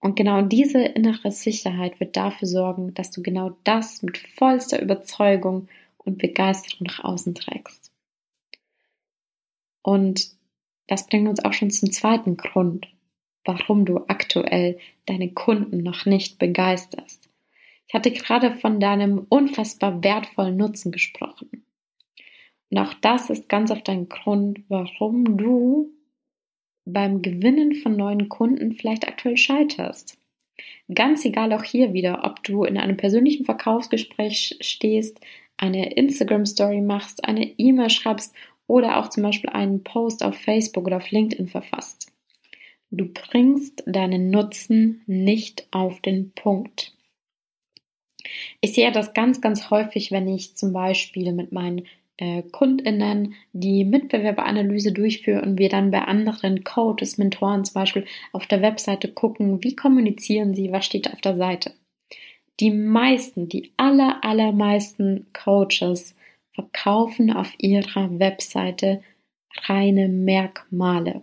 Und 0.00 0.16
genau 0.16 0.42
diese 0.42 0.80
innere 0.80 1.32
Sicherheit 1.32 1.98
wird 1.98 2.16
dafür 2.16 2.46
sorgen, 2.46 2.94
dass 2.94 3.10
du 3.10 3.22
genau 3.22 3.56
das 3.64 4.02
mit 4.02 4.18
vollster 4.18 4.80
Überzeugung 4.80 5.68
und 5.96 6.18
Begeisterung 6.18 6.86
nach 6.86 7.02
außen 7.02 7.34
trägst. 7.34 7.90
Und 9.82 10.37
das 10.88 11.06
bringt 11.06 11.28
uns 11.28 11.44
auch 11.44 11.52
schon 11.52 11.70
zum 11.70 11.92
zweiten 11.92 12.36
Grund, 12.36 12.88
warum 13.44 13.84
du 13.84 13.98
aktuell 14.08 14.78
deine 15.06 15.32
Kunden 15.32 15.82
noch 15.82 16.06
nicht 16.06 16.38
begeisterst. 16.38 17.28
Ich 17.86 17.94
hatte 17.94 18.10
gerade 18.10 18.52
von 18.56 18.80
deinem 18.80 19.24
unfassbar 19.28 20.02
wertvollen 20.02 20.56
Nutzen 20.56 20.92
gesprochen. 20.92 21.64
Und 22.70 22.78
auch 22.78 22.92
das 22.94 23.30
ist 23.30 23.48
ganz 23.48 23.70
oft 23.70 23.88
ein 23.88 24.08
Grund, 24.08 24.60
warum 24.68 25.38
du 25.38 25.90
beim 26.84 27.22
Gewinnen 27.22 27.74
von 27.74 27.96
neuen 27.96 28.28
Kunden 28.28 28.72
vielleicht 28.72 29.06
aktuell 29.06 29.36
scheiterst. 29.36 30.18
Ganz 30.94 31.24
egal 31.24 31.52
auch 31.52 31.64
hier 31.64 31.92
wieder, 31.92 32.24
ob 32.24 32.42
du 32.42 32.64
in 32.64 32.78
einem 32.78 32.96
persönlichen 32.96 33.44
Verkaufsgespräch 33.44 34.58
stehst, 34.60 35.20
eine 35.56 35.92
Instagram-Story 35.92 36.80
machst, 36.80 37.24
eine 37.24 37.44
E-Mail 37.58 37.90
schreibst 37.90 38.34
oder 38.68 38.98
auch 38.98 39.08
zum 39.08 39.24
Beispiel 39.24 39.50
einen 39.50 39.82
Post 39.82 40.22
auf 40.22 40.36
Facebook 40.36 40.86
oder 40.86 40.98
auf 40.98 41.10
LinkedIn 41.10 41.48
verfasst. 41.48 42.12
Du 42.90 43.06
bringst 43.06 43.82
deinen 43.86 44.30
Nutzen 44.30 45.02
nicht 45.06 45.66
auf 45.72 46.00
den 46.00 46.30
Punkt. 46.30 46.94
Ich 48.60 48.74
sehe 48.74 48.92
das 48.92 49.14
ganz, 49.14 49.40
ganz 49.40 49.70
häufig, 49.70 50.12
wenn 50.12 50.28
ich 50.28 50.56
zum 50.56 50.72
Beispiel 50.72 51.32
mit 51.32 51.50
meinen 51.50 51.86
äh, 52.18 52.42
KundInnen 52.42 53.34
die 53.52 53.84
Mitbewerberanalyse 53.84 54.92
durchführe 54.92 55.42
und 55.42 55.58
wir 55.58 55.68
dann 55.68 55.90
bei 55.90 56.02
anderen 56.02 56.64
Coaches, 56.64 57.16
Mentoren 57.18 57.64
zum 57.64 57.74
Beispiel 57.74 58.06
auf 58.32 58.46
der 58.46 58.60
Webseite 58.60 59.08
gucken, 59.08 59.62
wie 59.62 59.76
kommunizieren 59.76 60.54
sie, 60.54 60.72
was 60.72 60.84
steht 60.84 61.12
auf 61.12 61.20
der 61.20 61.36
Seite. 61.36 61.72
Die 62.60 62.70
meisten, 62.70 63.48
die 63.48 63.72
aller, 63.76 64.24
allermeisten 64.24 65.26
Coaches 65.32 66.16
verkaufen 66.58 67.32
auf 67.32 67.54
ihrer 67.58 68.18
Webseite 68.18 69.00
reine 69.68 70.08
Merkmale. 70.08 71.22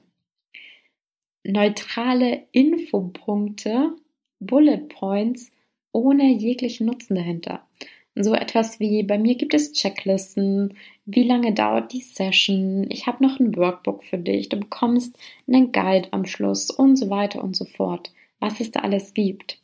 Neutrale 1.44 2.48
Infopunkte, 2.54 3.98
Bullet 4.40 4.88
Points 4.88 5.52
ohne 5.92 6.32
jeglichen 6.32 6.88
Nutzen 6.88 7.16
dahinter. 7.16 7.68
So 8.16 8.34
etwas 8.34 8.80
wie, 8.80 9.04
bei 9.04 9.18
mir 9.18 9.36
gibt 9.36 9.54
es 9.54 9.74
Checklisten, 9.74 10.76
wie 11.06 11.24
lange 11.24 11.54
dauert 11.54 11.92
die 11.92 12.00
Session, 12.00 12.86
ich 12.90 13.06
habe 13.06 13.22
noch 13.22 13.38
ein 13.42 13.58
Workbook 13.58 14.06
für 14.06 14.18
dich, 14.18 14.48
du 14.48 14.58
bekommst 14.58 15.18
einen 15.48 15.74
Guide 15.74 16.08
am 16.12 16.26
Schluss 16.26 16.72
und 16.72 16.96
so 16.96 17.10
weiter 17.10 17.44
und 17.44 17.58
so 17.58 17.66
fort, 17.66 18.14
was 18.40 18.62
es 18.62 18.72
da 18.72 18.80
alles 18.80 19.14
gibt. 19.14 19.60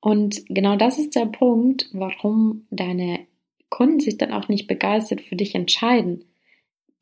Und 0.00 0.44
genau 0.46 0.76
das 0.76 0.96
ist 0.96 1.16
der 1.16 1.26
Punkt, 1.26 1.88
warum 1.92 2.68
deine 2.70 3.26
Kunden 3.70 4.00
sich 4.00 4.18
dann 4.18 4.32
auch 4.32 4.48
nicht 4.48 4.66
begeistert 4.66 5.20
für 5.20 5.36
dich 5.36 5.54
entscheiden, 5.54 6.24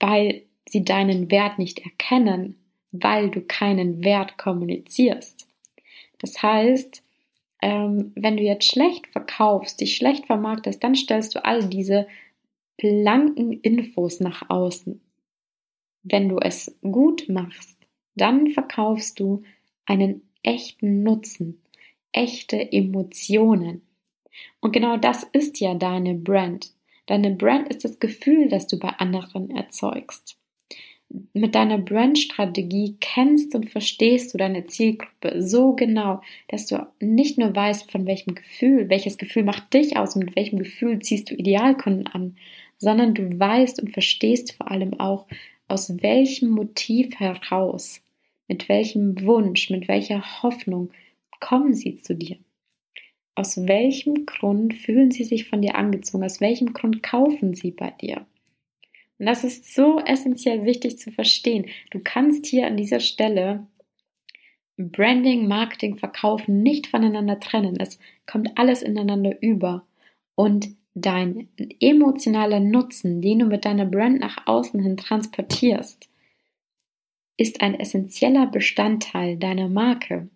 weil 0.01 0.43
sie 0.69 0.85
deinen 0.85 1.31
Wert 1.31 1.59
nicht 1.59 1.81
erkennen, 1.81 2.57
weil 2.93 3.31
du 3.31 3.41
keinen 3.41 4.05
Wert 4.05 4.37
kommunizierst. 4.39 5.47
Das 6.19 6.43
heißt, 6.43 7.03
ähm, 7.63 8.13
wenn 8.15 8.37
du 8.37 8.43
jetzt 8.43 8.71
schlecht 8.71 9.07
verkaufst, 9.07 9.81
dich 9.81 9.97
schlecht 9.97 10.27
vermarktest, 10.27 10.83
dann 10.83 10.95
stellst 10.95 11.35
du 11.35 11.45
all 11.45 11.69
diese 11.69 12.07
blanken 12.77 13.53
Infos 13.53 14.21
nach 14.21 14.51
außen. 14.51 15.01
Wenn 16.03 16.29
du 16.29 16.39
es 16.39 16.77
gut 16.83 17.29
machst, 17.29 17.79
dann 18.15 18.51
verkaufst 18.51 19.19
du 19.21 19.43
einen 19.87 20.23
echten 20.43 21.03
Nutzen, 21.03 21.63
echte 22.13 22.73
Emotionen. 22.73 23.86
Und 24.61 24.73
genau 24.73 24.97
das 24.97 25.23
ist 25.23 25.61
ja 25.61 25.75
deine 25.75 26.15
Brand. 26.15 26.73
Deine 27.07 27.31
Brand 27.31 27.69
ist 27.69 27.85
das 27.85 28.01
Gefühl, 28.01 28.49
das 28.49 28.67
du 28.67 28.79
bei 28.79 28.89
anderen 28.89 29.51
erzeugst. 29.51 30.39
Mit 31.33 31.55
deiner 31.55 31.79
Brandstrategie 31.79 32.97
kennst 33.01 33.55
und 33.55 33.71
verstehst 33.71 34.35
du 34.35 34.39
deine 34.39 34.65
Zielgruppe 34.65 35.41
so 35.41 35.75
genau, 35.75 36.21
dass 36.49 36.67
du 36.67 36.85
nicht 36.99 37.39
nur 37.39 37.55
weißt, 37.55 37.93
von 37.93 38.07
welchem 38.07 38.35
Gefühl, 38.35 38.91
welches 38.91 39.17
Gefühl 39.17 39.45
macht 39.45 39.73
dich 39.73 39.97
aus 39.97 40.17
und 40.17 40.25
mit 40.25 40.37
welchem 40.37 40.59
Gefühl 40.59 40.99
ziehst 40.99 41.31
du 41.31 41.35
Idealkunden 41.35 42.09
an, 42.09 42.37
sondern 42.79 43.15
du 43.15 43.39
weißt 43.39 43.81
und 43.81 43.93
verstehst 43.93 44.53
vor 44.53 44.71
allem 44.71 44.99
auch, 44.99 45.27
aus 45.69 46.03
welchem 46.03 46.51
Motiv 46.51 47.19
heraus, 47.19 48.01
mit 48.49 48.69
welchem 48.69 49.23
Wunsch, 49.23 49.71
mit 49.71 49.89
welcher 49.89 50.43
Hoffnung 50.43 50.91
kommen 51.41 51.75
sie 51.75 52.01
zu 52.01 52.15
dir. 52.15 52.37
Aus 53.37 53.69
welchem 53.69 54.25
Grund 54.25 54.73
fühlen 54.75 55.11
sie 55.11 55.25
sich 55.25 55.47
von 55.47 55.61
dir 55.61 55.77
angezogen? 55.77 56.25
Aus 56.25 56.41
welchem 56.41 56.73
Grund 56.73 57.03
kaufen 57.03 57.55
sie 57.55 57.71
bei 57.71 57.91
dir? 57.91 58.27
Und 59.19 59.27
das 59.27 59.45
ist 59.45 59.75
so 59.75 60.01
essentiell 60.01 60.65
wichtig 60.65 60.99
zu 60.99 61.11
verstehen. 61.11 61.67
Du 61.91 62.01
kannst 62.03 62.47
hier 62.47 62.67
an 62.67 62.79
dieser 62.79 62.99
Stelle 62.99 63.67
Branding, 64.79 65.49
Marketing, 65.49 65.97
Verkaufen 65.97 66.63
nicht 66.63 66.87
voneinander 66.87 67.39
trennen. 67.39 67.77
Es 67.79 67.99
kommt 68.27 68.57
alles 68.57 68.83
ineinander 68.83 69.41
über. 69.43 69.87
Und 70.35 70.69
dein 70.95 71.49
emotionaler 71.79 72.61
Nutzen, 72.61 73.21
den 73.21 73.41
du 73.41 73.47
mit 73.47 73.67
deiner 73.67 73.87
Brand 73.87 74.19
nach 74.19 74.47
außen 74.47 74.81
hin 74.81 74.97
transportierst, 74.97 76.09
ist 77.37 77.61
ein 77.61 77.79
essentieller 77.79 78.47
Bestandteil 78.47 79.37
deiner 79.37 79.69
Marke, 79.69 80.29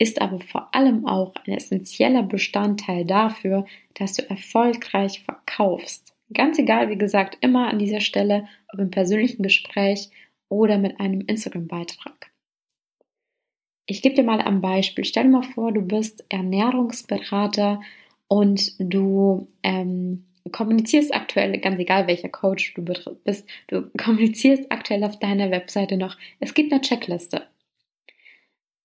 ist 0.00 0.20
aber 0.22 0.40
vor 0.40 0.74
allem 0.74 1.06
auch 1.06 1.34
ein 1.46 1.52
essentieller 1.52 2.22
Bestandteil 2.22 3.04
dafür, 3.04 3.66
dass 3.94 4.14
du 4.14 4.28
erfolgreich 4.28 5.20
verkaufst. 5.22 6.14
Ganz 6.32 6.58
egal, 6.58 6.88
wie 6.88 6.96
gesagt, 6.96 7.36
immer 7.42 7.68
an 7.68 7.78
dieser 7.78 8.00
Stelle, 8.00 8.48
ob 8.72 8.80
im 8.80 8.90
persönlichen 8.90 9.42
Gespräch 9.42 10.08
oder 10.48 10.78
mit 10.78 10.98
einem 11.00 11.20
Instagram-Beitrag. 11.20 12.30
Ich 13.84 14.00
gebe 14.00 14.14
dir 14.14 14.22
mal 14.22 14.40
ein 14.40 14.62
Beispiel. 14.62 15.04
Stell 15.04 15.24
dir 15.24 15.30
mal 15.30 15.42
vor, 15.42 15.70
du 15.70 15.82
bist 15.82 16.24
Ernährungsberater 16.30 17.82
und 18.26 18.72
du 18.78 19.48
ähm, 19.62 20.24
kommunizierst 20.50 21.14
aktuell, 21.14 21.58
ganz 21.58 21.78
egal 21.78 22.06
welcher 22.06 22.30
Coach 22.30 22.72
du 22.72 22.82
bist, 22.82 23.46
du 23.66 23.90
kommunizierst 23.98 24.72
aktuell 24.72 25.04
auf 25.04 25.18
deiner 25.18 25.50
Webseite 25.50 25.98
noch, 25.98 26.16
es 26.38 26.54
gibt 26.54 26.72
eine 26.72 26.80
Checkliste. 26.80 27.49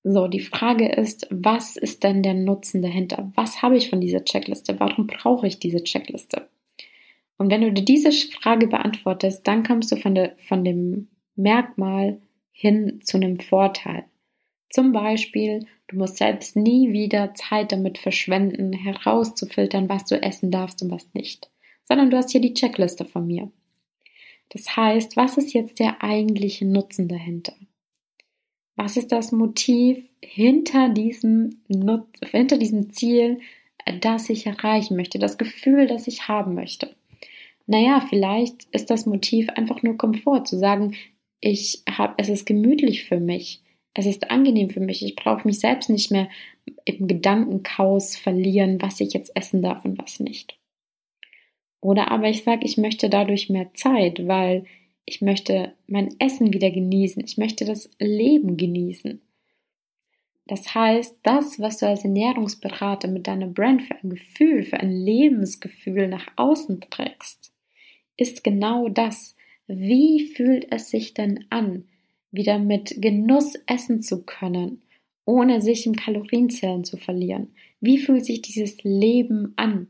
So, 0.07 0.27
die 0.27 0.39
Frage 0.39 0.87
ist, 0.87 1.27
was 1.31 1.77
ist 1.77 2.03
denn 2.03 2.21
der 2.21 2.35
Nutzen 2.35 2.83
dahinter? 2.83 3.31
Was 3.33 3.63
habe 3.63 3.75
ich 3.75 3.89
von 3.89 4.01
dieser 4.01 4.23
Checkliste? 4.23 4.79
Warum 4.79 5.07
brauche 5.07 5.47
ich 5.47 5.57
diese 5.57 5.83
Checkliste? 5.83 6.47
Und 7.39 7.49
wenn 7.49 7.61
du 7.61 7.73
dir 7.73 7.83
diese 7.83 8.11
Frage 8.11 8.67
beantwortest, 8.67 9.47
dann 9.47 9.63
kommst 9.63 9.91
du 9.91 9.95
von, 9.95 10.13
der, 10.13 10.35
von 10.47 10.63
dem 10.63 11.07
Merkmal 11.35 12.21
hin 12.51 13.01
zu 13.03 13.17
einem 13.17 13.39
Vorteil. 13.39 14.05
Zum 14.69 14.91
Beispiel, 14.91 15.65
du 15.87 15.97
musst 15.97 16.17
selbst 16.17 16.55
nie 16.55 16.93
wieder 16.93 17.33
Zeit 17.33 17.71
damit 17.71 17.97
verschwenden, 17.97 18.73
herauszufiltern, 18.73 19.89
was 19.89 20.05
du 20.05 20.21
essen 20.21 20.51
darfst 20.51 20.83
und 20.83 20.91
was 20.91 21.15
nicht, 21.15 21.49
sondern 21.83 22.11
du 22.11 22.17
hast 22.17 22.29
hier 22.29 22.41
die 22.41 22.53
Checkliste 22.53 23.05
von 23.05 23.25
mir. 23.25 23.51
Das 24.49 24.77
heißt, 24.77 25.17
was 25.17 25.37
ist 25.37 25.55
jetzt 25.55 25.79
der 25.79 26.03
eigentliche 26.03 26.67
Nutzen 26.67 27.07
dahinter? 27.07 27.55
Was 28.75 28.97
ist 28.97 29.11
das 29.11 29.31
Motiv 29.31 30.03
hinter 30.21 30.89
diesem, 30.89 31.61
Nutz, 31.67 32.07
hinter 32.29 32.57
diesem 32.57 32.89
Ziel, 32.91 33.39
das 34.01 34.29
ich 34.29 34.45
erreichen 34.45 34.97
möchte, 34.97 35.19
das 35.19 35.37
Gefühl, 35.37 35.87
das 35.87 36.07
ich 36.07 36.27
haben 36.27 36.55
möchte? 36.55 36.95
Naja, 37.67 38.05
vielleicht 38.07 38.65
ist 38.71 38.89
das 38.89 39.05
Motiv 39.05 39.49
einfach 39.49 39.81
nur 39.81 39.97
Komfort, 39.97 40.45
zu 40.45 40.57
sagen, 40.57 40.95
ich 41.39 41.83
habe, 41.89 42.15
es 42.17 42.29
ist 42.29 42.45
gemütlich 42.45 43.05
für 43.05 43.19
mich, 43.19 43.61
es 43.93 44.05
ist 44.05 44.29
angenehm 44.29 44.69
für 44.69 44.81
mich, 44.81 45.03
ich 45.03 45.15
brauche 45.15 45.47
mich 45.47 45.59
selbst 45.59 45.89
nicht 45.89 46.11
mehr 46.11 46.27
im 46.83 47.07
Gedankenchaos 47.07 48.15
verlieren, 48.17 48.81
was 48.81 48.99
ich 48.99 49.13
jetzt 49.13 49.35
essen 49.35 49.61
darf 49.61 49.85
und 49.85 49.97
was 49.97 50.19
nicht. 50.19 50.57
Oder 51.81 52.11
aber 52.11 52.27
ich 52.29 52.43
sage, 52.43 52.65
ich 52.65 52.77
möchte 52.77 53.09
dadurch 53.09 53.49
mehr 53.49 53.73
Zeit, 53.73 54.27
weil 54.27 54.65
ich 55.05 55.21
möchte 55.21 55.73
mein 55.87 56.15
Essen 56.19 56.53
wieder 56.53 56.71
genießen, 56.71 57.23
ich 57.23 57.37
möchte 57.37 57.65
das 57.65 57.89
Leben 57.99 58.57
genießen. 58.57 59.21
Das 60.47 60.75
heißt, 60.75 61.19
das, 61.23 61.59
was 61.59 61.77
du 61.77 61.87
als 61.87 62.03
Ernährungsberater 62.03 63.07
mit 63.07 63.27
deiner 63.27 63.47
Brand 63.47 63.83
für 63.83 63.95
ein 63.95 64.09
Gefühl, 64.11 64.63
für 64.63 64.79
ein 64.79 64.91
Lebensgefühl 64.91 66.07
nach 66.07 66.27
außen 66.35 66.81
trägst, 66.81 67.51
ist 68.17 68.43
genau 68.43 68.89
das. 68.89 69.35
Wie 69.67 70.27
fühlt 70.27 70.71
es 70.71 70.89
sich 70.89 71.15
denn 71.15 71.45
an, 71.49 71.87
wieder 72.31 72.59
mit 72.59 73.01
Genuss 73.01 73.55
essen 73.65 74.01
zu 74.01 74.23
können, 74.23 74.83
ohne 75.25 75.61
sich 75.61 75.87
im 75.87 75.95
Kalorienzellen 75.95 76.83
zu 76.83 76.97
verlieren? 76.97 77.55
Wie 77.81 77.97
fühlt 77.97 78.25
sich 78.25 78.41
dieses 78.41 78.83
Leben 78.83 79.53
an? 79.55 79.87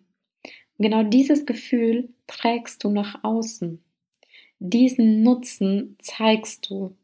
genau 0.78 1.04
dieses 1.04 1.46
Gefühl 1.46 2.10
trägst 2.28 2.84
du 2.84 2.90
nach 2.90 3.24
außen. 3.24 3.82
Diesen 4.60 5.24
Nutzen 5.24 5.96
zeigst 6.00 6.70
du 6.70 6.96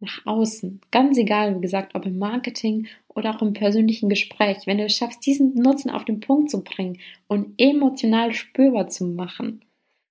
nach 0.00 0.24
außen. 0.26 0.80
Ganz 0.90 1.18
egal, 1.18 1.56
wie 1.56 1.60
gesagt, 1.60 1.94
ob 1.94 2.06
im 2.06 2.18
Marketing 2.18 2.86
oder 3.08 3.34
auch 3.34 3.42
im 3.42 3.52
persönlichen 3.52 4.08
Gespräch. 4.08 4.66
Wenn 4.66 4.78
du 4.78 4.84
es 4.84 4.96
schaffst, 4.96 5.24
diesen 5.26 5.54
Nutzen 5.54 5.90
auf 5.90 6.04
den 6.04 6.20
Punkt 6.20 6.50
zu 6.50 6.62
bringen 6.62 6.98
und 7.26 7.54
emotional 7.58 8.32
spürbar 8.32 8.88
zu 8.88 9.06
machen, 9.06 9.62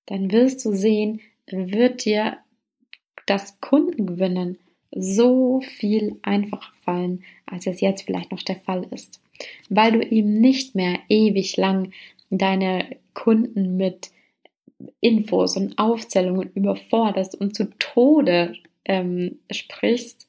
dann 0.06 0.32
wirst 0.32 0.66
du 0.66 0.74
sehen, 0.74 1.22
wird 1.48 2.06
dir 2.06 2.38
das 3.26 3.60
Kundengewinnen 3.62 4.58
so 4.96 5.62
viel 5.62 6.18
einfacher 6.22 6.74
fallen, 6.84 7.24
als 7.46 7.68
es 7.68 7.82
jetzt 7.82 8.04
vielleicht 8.04 8.32
noch 8.32 8.44
der 8.44 8.58
Fall 8.58 8.88
ist. 8.92 9.22
Weil 9.70 9.94
du 9.94 10.08
eben 10.08 10.34
nicht 10.34 10.76
mehr 10.76 11.00
ewig 11.10 11.58
lang 11.58 11.92
deine 12.30 12.98
Kunden 13.14 13.78
mit 13.78 14.12
Infos 15.00 15.58
und 15.58 15.78
Aufzählungen 15.78 16.52
überforderst 16.54 17.36
und 17.36 17.56
zu 17.56 17.70
Tode 17.80 18.56
ähm, 18.86 19.40
sprichst, 19.52 20.28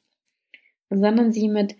sondern 0.89 1.31
sie 1.31 1.47
mit 1.47 1.75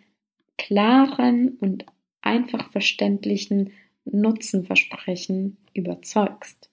klaren 0.57 1.57
und 1.59 1.85
einfach 2.21 2.71
verständlichen 2.71 3.71
Nutzenversprechen 4.05 5.57
überzeugst 5.73 6.69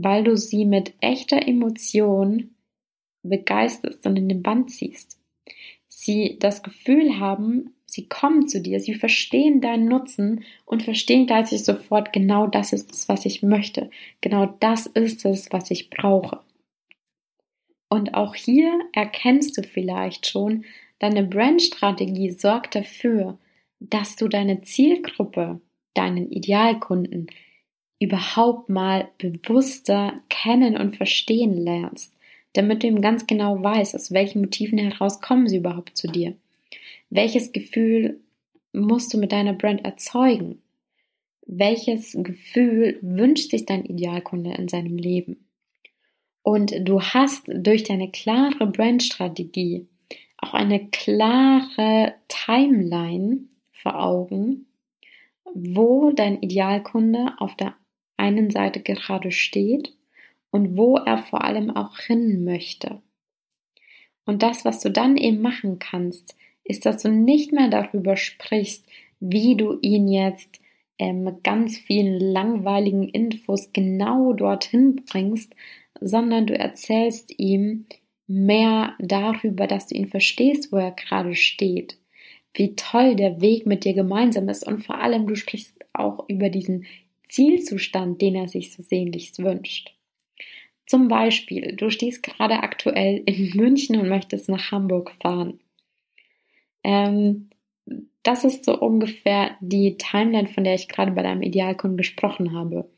weil 0.00 0.22
du 0.22 0.36
sie 0.36 0.64
mit 0.64 0.94
echter 1.00 1.46
Emotion 1.48 2.54
begeisterst 3.24 4.06
und 4.06 4.16
in 4.16 4.28
den 4.28 4.42
Band 4.44 4.70
ziehst. 4.70 5.18
Sie 6.08 6.38
das 6.38 6.62
Gefühl 6.62 7.20
haben, 7.20 7.74
sie 7.84 8.08
kommen 8.08 8.48
zu 8.48 8.62
dir, 8.62 8.80
sie 8.80 8.94
verstehen 8.94 9.60
deinen 9.60 9.84
Nutzen 9.84 10.42
und 10.64 10.82
verstehen 10.82 11.26
gleichzeitig 11.26 11.66
sofort, 11.66 12.14
genau 12.14 12.46
das 12.46 12.72
ist 12.72 12.90
es, 12.92 13.10
was 13.10 13.26
ich 13.26 13.42
möchte. 13.42 13.90
Genau 14.22 14.46
das 14.58 14.86
ist 14.86 15.26
es, 15.26 15.52
was 15.52 15.70
ich 15.70 15.90
brauche. 15.90 16.40
Und 17.90 18.14
auch 18.14 18.34
hier 18.34 18.72
erkennst 18.94 19.58
du 19.58 19.62
vielleicht 19.62 20.26
schon, 20.26 20.64
deine 20.98 21.24
Brandstrategie 21.24 22.30
sorgt 22.30 22.74
dafür, 22.74 23.36
dass 23.78 24.16
du 24.16 24.28
deine 24.28 24.62
Zielgruppe, 24.62 25.60
deinen 25.92 26.30
Idealkunden 26.30 27.26
überhaupt 28.00 28.70
mal 28.70 29.10
bewusster 29.18 30.22
kennen 30.30 30.78
und 30.78 30.96
verstehen 30.96 31.52
lernst, 31.52 32.14
damit 32.52 32.82
du 32.82 32.86
eben 32.86 33.02
ganz 33.02 33.26
genau 33.26 33.62
weißt, 33.62 33.94
aus 33.94 34.10
welchen 34.10 34.40
Motiven 34.40 34.78
heraus 34.78 35.20
kommen 35.20 35.48
sie 35.48 35.58
überhaupt 35.58 35.96
zu 35.96 36.08
dir. 36.08 36.34
Welches 37.10 37.52
Gefühl 37.52 38.20
musst 38.72 39.12
du 39.12 39.18
mit 39.18 39.32
deiner 39.32 39.52
Brand 39.52 39.84
erzeugen? 39.84 40.62
Welches 41.46 42.16
Gefühl 42.18 42.98
wünscht 43.00 43.50
sich 43.50 43.64
dein 43.64 43.84
Idealkunde 43.84 44.52
in 44.54 44.68
seinem 44.68 44.96
Leben? 44.96 45.48
Und 46.42 46.74
du 46.80 47.00
hast 47.00 47.44
durch 47.46 47.84
deine 47.84 48.10
klare 48.10 48.66
Brandstrategie 48.66 49.86
auch 50.38 50.54
eine 50.54 50.88
klare 50.88 52.14
Timeline 52.28 53.40
vor 53.72 54.02
Augen, 54.02 54.66
wo 55.54 56.10
dein 56.10 56.40
Idealkunde 56.40 57.34
auf 57.38 57.56
der 57.56 57.74
einen 58.16 58.50
Seite 58.50 58.80
gerade 58.80 59.32
steht 59.32 59.94
und 60.50 60.76
wo 60.76 60.96
er 60.96 61.18
vor 61.18 61.44
allem 61.44 61.70
auch 61.70 61.98
hin 61.98 62.44
möchte. 62.44 63.02
Und 64.24 64.42
das, 64.42 64.64
was 64.64 64.80
du 64.80 64.90
dann 64.90 65.16
eben 65.16 65.40
machen 65.40 65.78
kannst, 65.78 66.36
ist, 66.64 66.84
dass 66.84 67.02
du 67.02 67.10
nicht 67.10 67.52
mehr 67.52 67.68
darüber 67.68 68.16
sprichst, 68.16 68.86
wie 69.20 69.56
du 69.56 69.78
ihn 69.80 70.08
jetzt 70.08 70.60
ähm, 70.98 71.38
ganz 71.42 71.78
vielen 71.78 72.20
langweiligen 72.20 73.08
Infos 73.08 73.72
genau 73.72 74.32
dorthin 74.32 75.02
bringst, 75.10 75.54
sondern 76.00 76.46
du 76.46 76.58
erzählst 76.58 77.38
ihm 77.38 77.86
mehr 78.26 78.94
darüber, 78.98 79.66
dass 79.66 79.86
du 79.86 79.94
ihn 79.94 80.06
verstehst, 80.06 80.70
wo 80.72 80.76
er 80.76 80.92
gerade 80.92 81.34
steht, 81.34 81.98
wie 82.52 82.74
toll 82.76 83.16
der 83.16 83.40
Weg 83.40 83.66
mit 83.66 83.84
dir 83.84 83.94
gemeinsam 83.94 84.48
ist 84.48 84.66
und 84.66 84.84
vor 84.84 85.00
allem 85.00 85.26
du 85.26 85.34
sprichst 85.34 85.78
auch 85.92 86.28
über 86.28 86.50
diesen 86.50 86.86
Zielzustand, 87.28 88.20
den 88.20 88.34
er 88.34 88.48
sich 88.48 88.72
so 88.72 88.82
sehnlichst 88.82 89.38
wünscht. 89.42 89.97
Zum 90.88 91.08
Beispiel, 91.08 91.76
du 91.76 91.90
stehst 91.90 92.22
gerade 92.22 92.62
aktuell 92.62 93.22
in 93.26 93.50
München 93.54 94.00
und 94.00 94.08
möchtest 94.08 94.48
nach 94.48 94.72
Hamburg 94.72 95.12
fahren. 95.22 95.60
Ähm, 96.82 97.50
das 98.22 98.44
ist 98.44 98.64
so 98.64 98.80
ungefähr 98.80 99.56
die 99.60 99.98
Timeline, 99.98 100.48
von 100.48 100.64
der 100.64 100.74
ich 100.74 100.88
gerade 100.88 101.12
bei 101.12 101.22
deinem 101.22 101.42
Idealkunden 101.42 101.98
gesprochen 101.98 102.54
habe. 102.54 102.90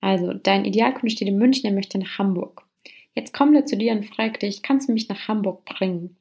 Also, 0.00 0.32
dein 0.32 0.64
Idealkunde 0.64 1.10
steht 1.10 1.26
in 1.26 1.38
München, 1.38 1.66
er 1.66 1.74
möchte 1.74 1.98
nach 1.98 2.16
Hamburg. 2.16 2.64
Jetzt 3.12 3.34
kommt 3.34 3.56
er 3.56 3.66
zu 3.66 3.76
dir 3.76 3.92
und 3.92 4.06
fragt 4.06 4.42
dich, 4.42 4.62
kannst 4.62 4.88
du 4.88 4.92
mich 4.92 5.08
nach 5.08 5.26
Hamburg 5.26 5.64
bringen? 5.64 6.16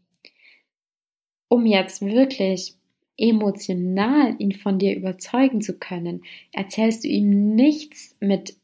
Um 1.50 1.68
jetzt 1.68 2.02
wirklich 2.02 2.74
emotional 3.16 4.36
ihn 4.40 4.54
von 4.54 4.80
dir 4.80 4.96
überzeugen 4.96 5.62
zu 5.62 5.78
können, 5.78 6.24
erzählst 6.52 7.04
du 7.04 7.10
ihm 7.10 7.54
nichts 7.54 8.18
mit, 8.20 8.56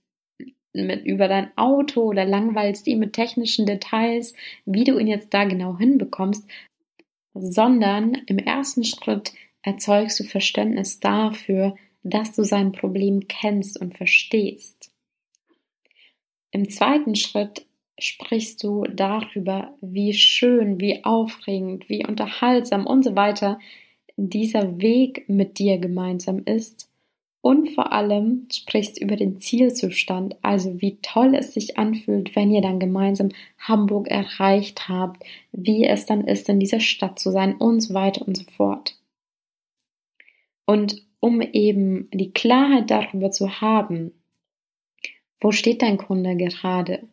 mit 0.86 1.06
über 1.06 1.28
dein 1.28 1.56
Auto 1.58 2.04
oder 2.04 2.26
langweilst 2.26 2.88
ihn 2.88 3.00
mit 3.00 3.14
technischen 3.14 3.66
Details, 3.66 4.34
wie 4.66 4.84
du 4.84 4.98
ihn 5.00 5.08
jetzt 5.08 5.34
da 5.34 5.46
genau 5.46 5.78
hinbekommst, 5.78 6.48
sondern 7.34 8.16
im 8.28 8.38
ersten 8.38 8.84
Schritt 8.84 9.34
erzeugst 9.62 10.20
du 10.20 10.24
Verständnis 10.24 11.00
dafür, 11.00 11.76
dass 12.04 12.34
du 12.34 12.44
sein 12.44 12.72
Problem 12.72 13.28
kennst 13.28 13.80
und 13.80 13.98
verstehst. 13.98 14.92
Im 16.52 16.70
zweiten 16.70 17.16
Schritt 17.16 17.66
sprichst 18.00 18.64
du 18.64 18.84
darüber, 18.84 19.76
wie 19.82 20.14
schön, 20.14 20.80
wie 20.80 21.04
aufregend, 21.04 21.90
wie 21.90 22.06
unterhaltsam 22.06 22.86
und 22.86 23.04
so 23.04 23.16
weiter 23.16 23.60
dieser 24.16 24.80
Weg 24.80 25.28
mit 25.28 25.60
dir 25.60 25.78
gemeinsam 25.78 26.44
ist 26.46 26.90
und 27.42 27.70
vor 27.70 27.94
allem 27.94 28.48
sprichst 28.52 29.00
über 29.00 29.16
den 29.16 29.40
Zielzustand, 29.40 30.36
also 30.42 30.82
wie 30.82 30.98
toll 31.02 31.36
es 31.36 31.54
sich 31.54 31.78
anfühlt, 31.78 32.36
wenn 32.36 32.52
ihr 32.52 32.62
dann 32.62 32.80
gemeinsam 32.80 33.30
Hamburg 33.58 34.08
erreicht 34.10 34.90
habt, 34.90 35.24
wie 35.52 35.86
es 35.86 36.06
dann 36.06 36.26
ist, 36.26 36.50
in 36.50 36.60
dieser 36.60 36.80
Stadt 36.80 37.20
zu 37.20 37.32
sein 37.32 37.56
und 37.56 37.82
so 37.82 37.94
weiter 37.94 38.28
und 38.28 38.36
so 38.36 38.44
fort. 38.56 38.98
Und 40.66 41.04
um 41.20 41.42
eben 41.42 42.10
die 42.12 42.32
Klarheit 42.32 42.92
darüber 42.92 43.32
zu 43.32 43.62
haben, 43.62 44.12
wo 45.40 45.52
steht 45.52 45.82
dein 45.82 45.98
Kunde 45.98 46.36
gerade? 46.36 47.08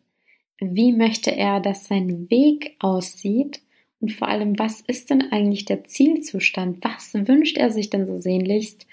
Wie 0.59 0.91
möchte 0.91 1.35
er, 1.35 1.59
dass 1.59 1.87
sein 1.87 2.29
Weg 2.29 2.75
aussieht? 2.79 3.61
Und 3.99 4.11
vor 4.11 4.27
allem, 4.27 4.57
was 4.59 4.81
ist 4.81 5.09
denn 5.09 5.31
eigentlich 5.31 5.65
der 5.65 5.83
Zielzustand? 5.83 6.83
Was 6.83 7.13
wünscht 7.13 7.57
er 7.57 7.71
sich 7.71 7.89
denn 7.89 8.05
so 8.07 8.19
sehnlichst? 8.19 8.85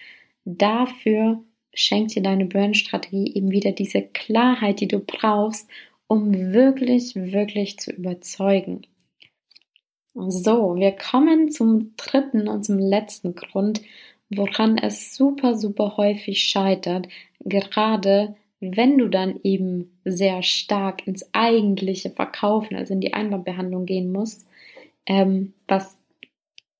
Dafür 0.45 1.43
schenkt 1.75 2.15
dir 2.15 2.23
deine 2.23 2.47
Burn-Strategie 2.47 3.35
eben 3.35 3.51
wieder 3.51 3.73
diese 3.73 4.03
Klarheit, 4.03 4.81
die 4.81 4.89
du 4.89 4.99
brauchst, 4.99 5.69
um 6.07 6.53
wirklich, 6.53 7.15
wirklich 7.15 7.79
zu 7.79 7.91
überzeugen. 7.93 8.83
So, 10.15 10.77
wir 10.77 10.93
kommen 10.93 11.51
zum 11.51 11.95
dritten 11.97 12.49
und 12.49 12.65
zum 12.65 12.79
letzten 12.79 13.35
Grund, 13.35 13.81
woran 14.29 14.77
es 14.77 15.15
super, 15.15 15.57
super 15.57 15.97
häufig 15.97 16.43
scheitert, 16.43 17.09
gerade 17.41 18.37
wenn 18.61 18.99
du 18.99 19.09
dann 19.09 19.41
eben 19.43 19.99
sehr 20.05 20.43
stark 20.43 21.07
ins 21.07 21.29
eigentliche 21.33 22.11
Verkaufen, 22.11 22.77
also 22.77 22.93
in 22.95 23.01
die 23.01 23.15
Einwandbehandlung 23.15 23.87
gehen 23.87 24.13
musst, 24.13 24.47
ähm, 25.07 25.55
was 25.67 25.99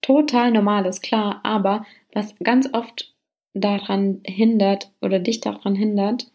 total 0.01 0.53
normal 0.53 0.87
ist, 0.87 1.03
klar, 1.03 1.41
aber 1.43 1.87
was 2.13 2.35
ganz 2.39 2.69
oft 2.73 3.12
daran 3.55 4.21
hindert 4.25 4.91
oder 5.01 5.19
dich 5.19 5.41
daran 5.41 5.75
hindert, 5.75 6.31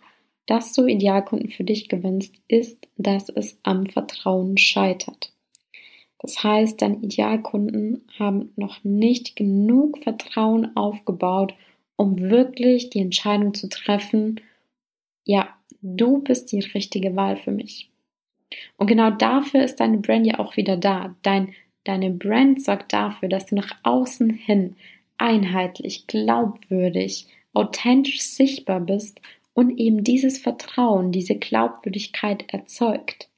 dass 0.45 0.73
du 0.73 0.85
Idealkunden 0.85 1.49
für 1.49 1.63
dich 1.63 1.89
gewinnst, 1.89 2.35
ist, 2.47 2.87
dass 2.95 3.29
es 3.29 3.59
am 3.63 3.85
Vertrauen 3.85 4.57
scheitert. 4.57 5.33
Das 6.19 6.43
heißt, 6.43 6.81
deine 6.81 6.97
Idealkunden 6.97 8.07
haben 8.17 8.51
noch 8.55 8.83
nicht 8.83 9.35
genug 9.35 10.03
Vertrauen 10.03 10.75
aufgebaut, 10.75 11.53
um 11.95 12.17
wirklich 12.19 12.89
die 12.89 12.99
Entscheidung 12.99 13.53
zu 13.53 13.69
treffen, 13.69 14.39
ja, 15.25 15.49
du 15.81 16.19
bist 16.19 16.51
die 16.51 16.59
richtige 16.59 17.15
Wahl 17.15 17.37
für 17.37 17.51
mich. 17.51 17.89
Und 18.77 18.87
genau 18.87 19.11
dafür 19.11 19.63
ist 19.63 19.79
deine 19.79 19.97
Brand 19.97 20.25
ja 20.25 20.39
auch 20.39 20.55
wieder 20.55 20.77
da. 20.77 21.15
Dein, 21.21 21.53
deine 21.83 22.11
Brand 22.11 22.63
sorgt 22.63 22.93
dafür, 22.93 23.27
dass 23.27 23.47
du 23.47 23.55
nach 23.55 23.75
außen 23.83 24.29
hin 24.29 24.75
einheitlich, 25.17 26.07
glaubwürdig, 26.07 27.27
authentisch 27.53 28.21
sichtbar 28.21 28.79
bist 28.79 29.19
und 29.53 29.77
eben 29.79 30.03
dieses 30.03 30.37
Vertrauen, 30.37 31.11
diese 31.11 31.35
Glaubwürdigkeit 31.35 32.45
erzeugt, 32.53 33.29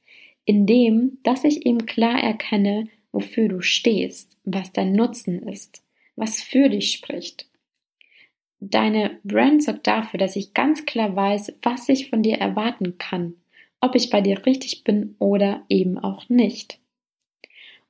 indem, 0.44 1.18
dass 1.22 1.44
ich 1.44 1.64
eben 1.66 1.86
klar 1.86 2.22
erkenne, 2.22 2.88
wofür 3.12 3.48
du 3.48 3.60
stehst, 3.60 4.36
was 4.44 4.72
dein 4.72 4.92
Nutzen 4.92 5.48
ist, 5.48 5.82
was 6.16 6.42
für 6.42 6.68
dich 6.68 6.92
spricht. 6.92 7.48
Deine 8.60 9.18
Brand 9.24 9.62
sorgt 9.62 9.86
dafür, 9.86 10.18
dass 10.18 10.36
ich 10.36 10.52
ganz 10.52 10.84
klar 10.84 11.16
weiß, 11.16 11.54
was 11.62 11.88
ich 11.88 12.10
von 12.10 12.22
dir 12.22 12.36
erwarten 12.36 12.98
kann, 12.98 13.34
ob 13.80 13.94
ich 13.94 14.10
bei 14.10 14.20
dir 14.20 14.44
richtig 14.44 14.84
bin 14.84 15.16
oder 15.18 15.64
eben 15.70 15.98
auch 15.98 16.28
nicht. 16.28 16.78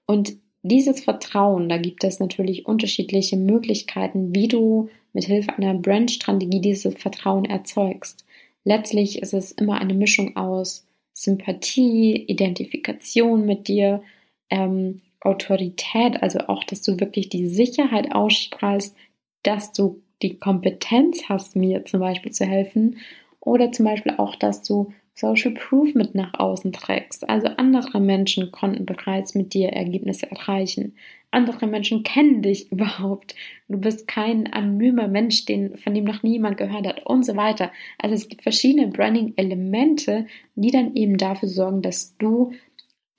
Und 0.06 0.36
dieses 0.62 1.00
Vertrauen, 1.02 1.68
da 1.68 1.78
gibt 1.78 2.04
es 2.04 2.20
natürlich 2.20 2.66
unterschiedliche 2.66 3.36
Möglichkeiten, 3.36 4.34
wie 4.34 4.48
du 4.48 4.88
mit 5.12 5.24
Hilfe 5.24 5.56
einer 5.56 5.74
Brandstrategie 5.74 6.60
dieses 6.60 6.94
Vertrauen 6.94 7.44
erzeugst. 7.44 8.24
Letztlich 8.64 9.22
ist 9.22 9.32
es 9.32 9.52
immer 9.52 9.80
eine 9.80 9.94
Mischung 9.94 10.36
aus 10.36 10.86
Sympathie, 11.12 12.24
Identifikation 12.26 13.46
mit 13.46 13.68
dir, 13.68 14.02
ähm, 14.50 15.00
Autorität, 15.22 16.22
also 16.22 16.40
auch, 16.40 16.64
dass 16.64 16.82
du 16.82 16.98
wirklich 16.98 17.28
die 17.28 17.46
Sicherheit 17.46 18.14
ausstrahlst, 18.14 18.96
dass 19.42 19.72
du 19.72 20.02
die 20.22 20.38
Kompetenz 20.38 21.24
hast, 21.28 21.56
mir 21.56 21.84
zum 21.84 22.00
Beispiel 22.00 22.32
zu 22.32 22.44
helfen. 22.44 22.98
Oder 23.40 23.72
zum 23.72 23.86
Beispiel 23.86 24.14
auch, 24.18 24.36
dass 24.36 24.62
du 24.62 24.92
Social 25.20 25.52
Proof 25.52 25.94
mit 25.94 26.14
nach 26.14 26.32
außen 26.38 26.72
trägst. 26.72 27.28
Also 27.28 27.48
andere 27.48 28.00
Menschen 28.00 28.50
konnten 28.50 28.86
bereits 28.86 29.34
mit 29.34 29.52
dir 29.52 29.68
Ergebnisse 29.68 30.30
erreichen. 30.30 30.94
Andere 31.30 31.66
Menschen 31.66 32.02
kennen 32.02 32.40
dich 32.40 32.72
überhaupt. 32.72 33.34
Du 33.68 33.78
bist 33.78 34.08
kein 34.08 34.50
anonymer 34.52 35.08
Mensch, 35.08 35.44
den, 35.44 35.76
von 35.76 35.94
dem 35.94 36.04
noch 36.04 36.22
niemand 36.22 36.56
gehört 36.56 36.86
hat 36.86 37.06
und 37.06 37.24
so 37.24 37.36
weiter. 37.36 37.70
Also 37.98 38.14
es 38.14 38.28
gibt 38.28 38.42
verschiedene 38.42 38.88
Branding-Elemente, 38.88 40.26
die 40.54 40.70
dann 40.70 40.96
eben 40.96 41.18
dafür 41.18 41.48
sorgen, 41.48 41.82
dass 41.82 42.16
du 42.16 42.52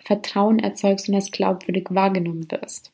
Vertrauen 0.01 0.57
erzeugst 0.57 1.07
und 1.07 1.15
als 1.15 1.29
glaubwürdig 1.29 1.87
wahrgenommen 1.91 2.49
wirst. 2.51 2.91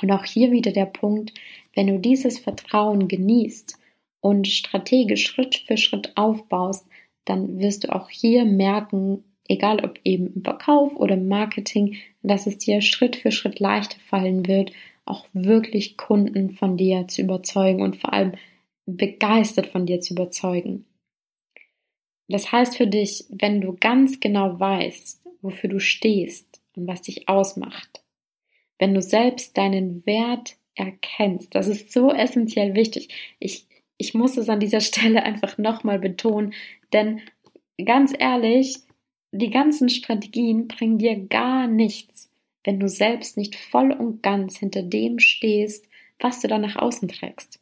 Und 0.00 0.12
auch 0.12 0.24
hier 0.24 0.52
wieder 0.52 0.70
der 0.70 0.86
Punkt, 0.86 1.34
wenn 1.74 1.88
du 1.88 1.98
dieses 1.98 2.38
Vertrauen 2.38 3.08
genießt 3.08 3.76
und 4.20 4.46
strategisch 4.46 5.26
Schritt 5.26 5.64
für 5.66 5.76
Schritt 5.76 6.12
aufbaust, 6.14 6.86
dann 7.24 7.58
wirst 7.58 7.84
du 7.84 7.94
auch 7.94 8.08
hier 8.08 8.44
merken, 8.44 9.24
egal 9.48 9.84
ob 9.84 9.98
eben 10.04 10.34
im 10.34 10.44
Verkauf 10.44 10.94
oder 10.96 11.14
im 11.14 11.28
Marketing, 11.28 11.96
dass 12.22 12.46
es 12.46 12.58
dir 12.58 12.80
Schritt 12.80 13.16
für 13.16 13.32
Schritt 13.32 13.60
leichter 13.60 13.98
fallen 14.00 14.46
wird, 14.46 14.72
auch 15.04 15.26
wirklich 15.32 15.96
Kunden 15.96 16.50
von 16.50 16.76
dir 16.76 17.08
zu 17.08 17.22
überzeugen 17.22 17.82
und 17.82 17.96
vor 17.96 18.12
allem 18.12 18.32
begeistert 18.86 19.66
von 19.66 19.86
dir 19.86 20.00
zu 20.00 20.14
überzeugen. 20.14 20.86
Das 22.28 22.52
heißt 22.52 22.76
für 22.76 22.86
dich, 22.86 23.24
wenn 23.28 23.60
du 23.60 23.76
ganz 23.78 24.20
genau 24.20 24.58
weißt, 24.58 25.20
wofür 25.42 25.68
du 25.68 25.80
stehst 25.80 26.60
und 26.76 26.86
was 26.86 27.02
dich 27.02 27.28
ausmacht, 27.28 28.04
wenn 28.78 28.94
du 28.94 29.02
selbst 29.02 29.58
deinen 29.58 30.06
Wert 30.06 30.56
erkennst. 30.76 31.54
Das 31.54 31.66
ist 31.66 31.92
so 31.92 32.12
essentiell 32.12 32.74
wichtig. 32.74 33.08
Ich, 33.40 33.66
ich 34.00 34.14
muss 34.14 34.36
es 34.36 34.48
an 34.48 34.60
dieser 34.60 34.80
Stelle 34.90 35.22
einfach 35.22 35.58
nochmal 35.58 35.98
betonen, 35.98 36.54
denn 36.92 37.20
ganz 37.84 38.12
ehrlich, 38.18 38.78
die 39.32 39.50
ganzen 39.50 39.88
Strategien 39.88 40.66
bringen 40.66 40.98
dir 40.98 41.16
gar 41.16 41.68
nichts, 41.68 42.30
wenn 42.64 42.80
du 42.80 42.88
selbst 42.88 43.36
nicht 43.36 43.54
voll 43.54 43.92
und 43.92 44.22
ganz 44.22 44.58
hinter 44.58 44.82
dem 44.82 45.18
stehst, 45.18 45.86
was 46.18 46.40
du 46.40 46.48
da 46.48 46.58
nach 46.58 46.76
außen 46.76 47.08
trägst. 47.08 47.60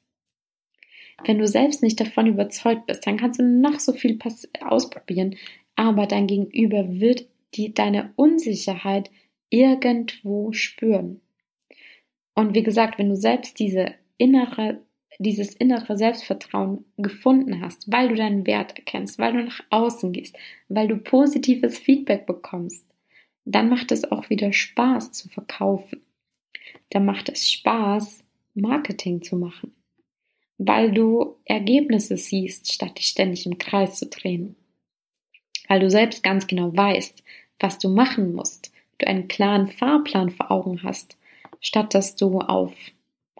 Wenn 1.24 1.38
du 1.38 1.46
selbst 1.46 1.83
nicht 1.83 2.01
davon 2.01 2.27
überzeugt 2.27 2.87
bist, 2.87 3.07
dann 3.07 3.16
kannst 3.16 3.40
du 3.40 3.44
noch 3.44 3.81
so 3.81 3.92
viel 3.92 4.18
ausprobieren, 4.61 5.37
aber 5.74 6.07
dein 6.07 6.27
Gegenüber 6.27 7.01
wird 7.01 7.27
die, 7.55 7.74
deine 7.74 8.12
Unsicherheit 8.16 9.11
irgendwo 9.51 10.53
spüren. 10.53 11.20
Und 12.35 12.55
wie 12.55 12.62
gesagt, 12.62 12.98
wenn 12.98 13.09
du 13.09 13.16
selbst 13.16 13.59
diese 13.59 13.94
innere, 14.16 14.81
dieses 15.19 15.55
innere 15.55 15.97
Selbstvertrauen 15.97 16.85
gefunden 16.97 17.61
hast, 17.61 17.91
weil 17.91 18.09
du 18.09 18.15
deinen 18.15 18.47
Wert 18.47 18.77
erkennst, 18.77 19.19
weil 19.19 19.33
du 19.33 19.45
nach 19.45 19.61
außen 19.71 20.13
gehst, 20.13 20.37
weil 20.69 20.89
du 20.89 20.97
positives 20.97 21.79
Feedback 21.79 22.27
bekommst, 22.27 22.87
dann 23.45 23.69
macht 23.69 23.91
es 23.93 24.11
auch 24.11 24.31
wieder 24.31 24.53
Spaß 24.53 25.13
zu 25.13 25.29
verkaufen. 25.29 26.03
Dann 26.91 27.05
macht 27.05 27.29
es 27.29 27.51
Spaß, 27.51 28.25
Marketing 28.55 29.23
zu 29.23 29.37
machen, 29.37 29.75
weil 30.57 30.93
du 30.93 31.37
Ergebnisse 31.45 32.17
siehst, 32.17 32.73
statt 32.73 32.99
dich 32.99 33.09
ständig 33.09 33.47
im 33.47 33.59
Kreis 33.59 33.99
zu 33.99 34.07
drehen. 34.07 34.57
Weil 35.67 35.81
du 35.81 35.91
selbst 35.91 36.23
ganz 36.23 36.47
genau 36.47 36.75
weißt, 36.77 37.23
was 37.59 37.79
du 37.79 37.89
machen 37.89 38.35
musst, 38.35 38.73
du 38.99 39.07
einen 39.07 39.29
klaren 39.29 39.69
Fahrplan 39.69 40.31
vor 40.31 40.51
Augen 40.51 40.83
hast, 40.83 41.17
statt 41.61 41.95
dass 41.95 42.17
du 42.17 42.41
auf 42.41 42.73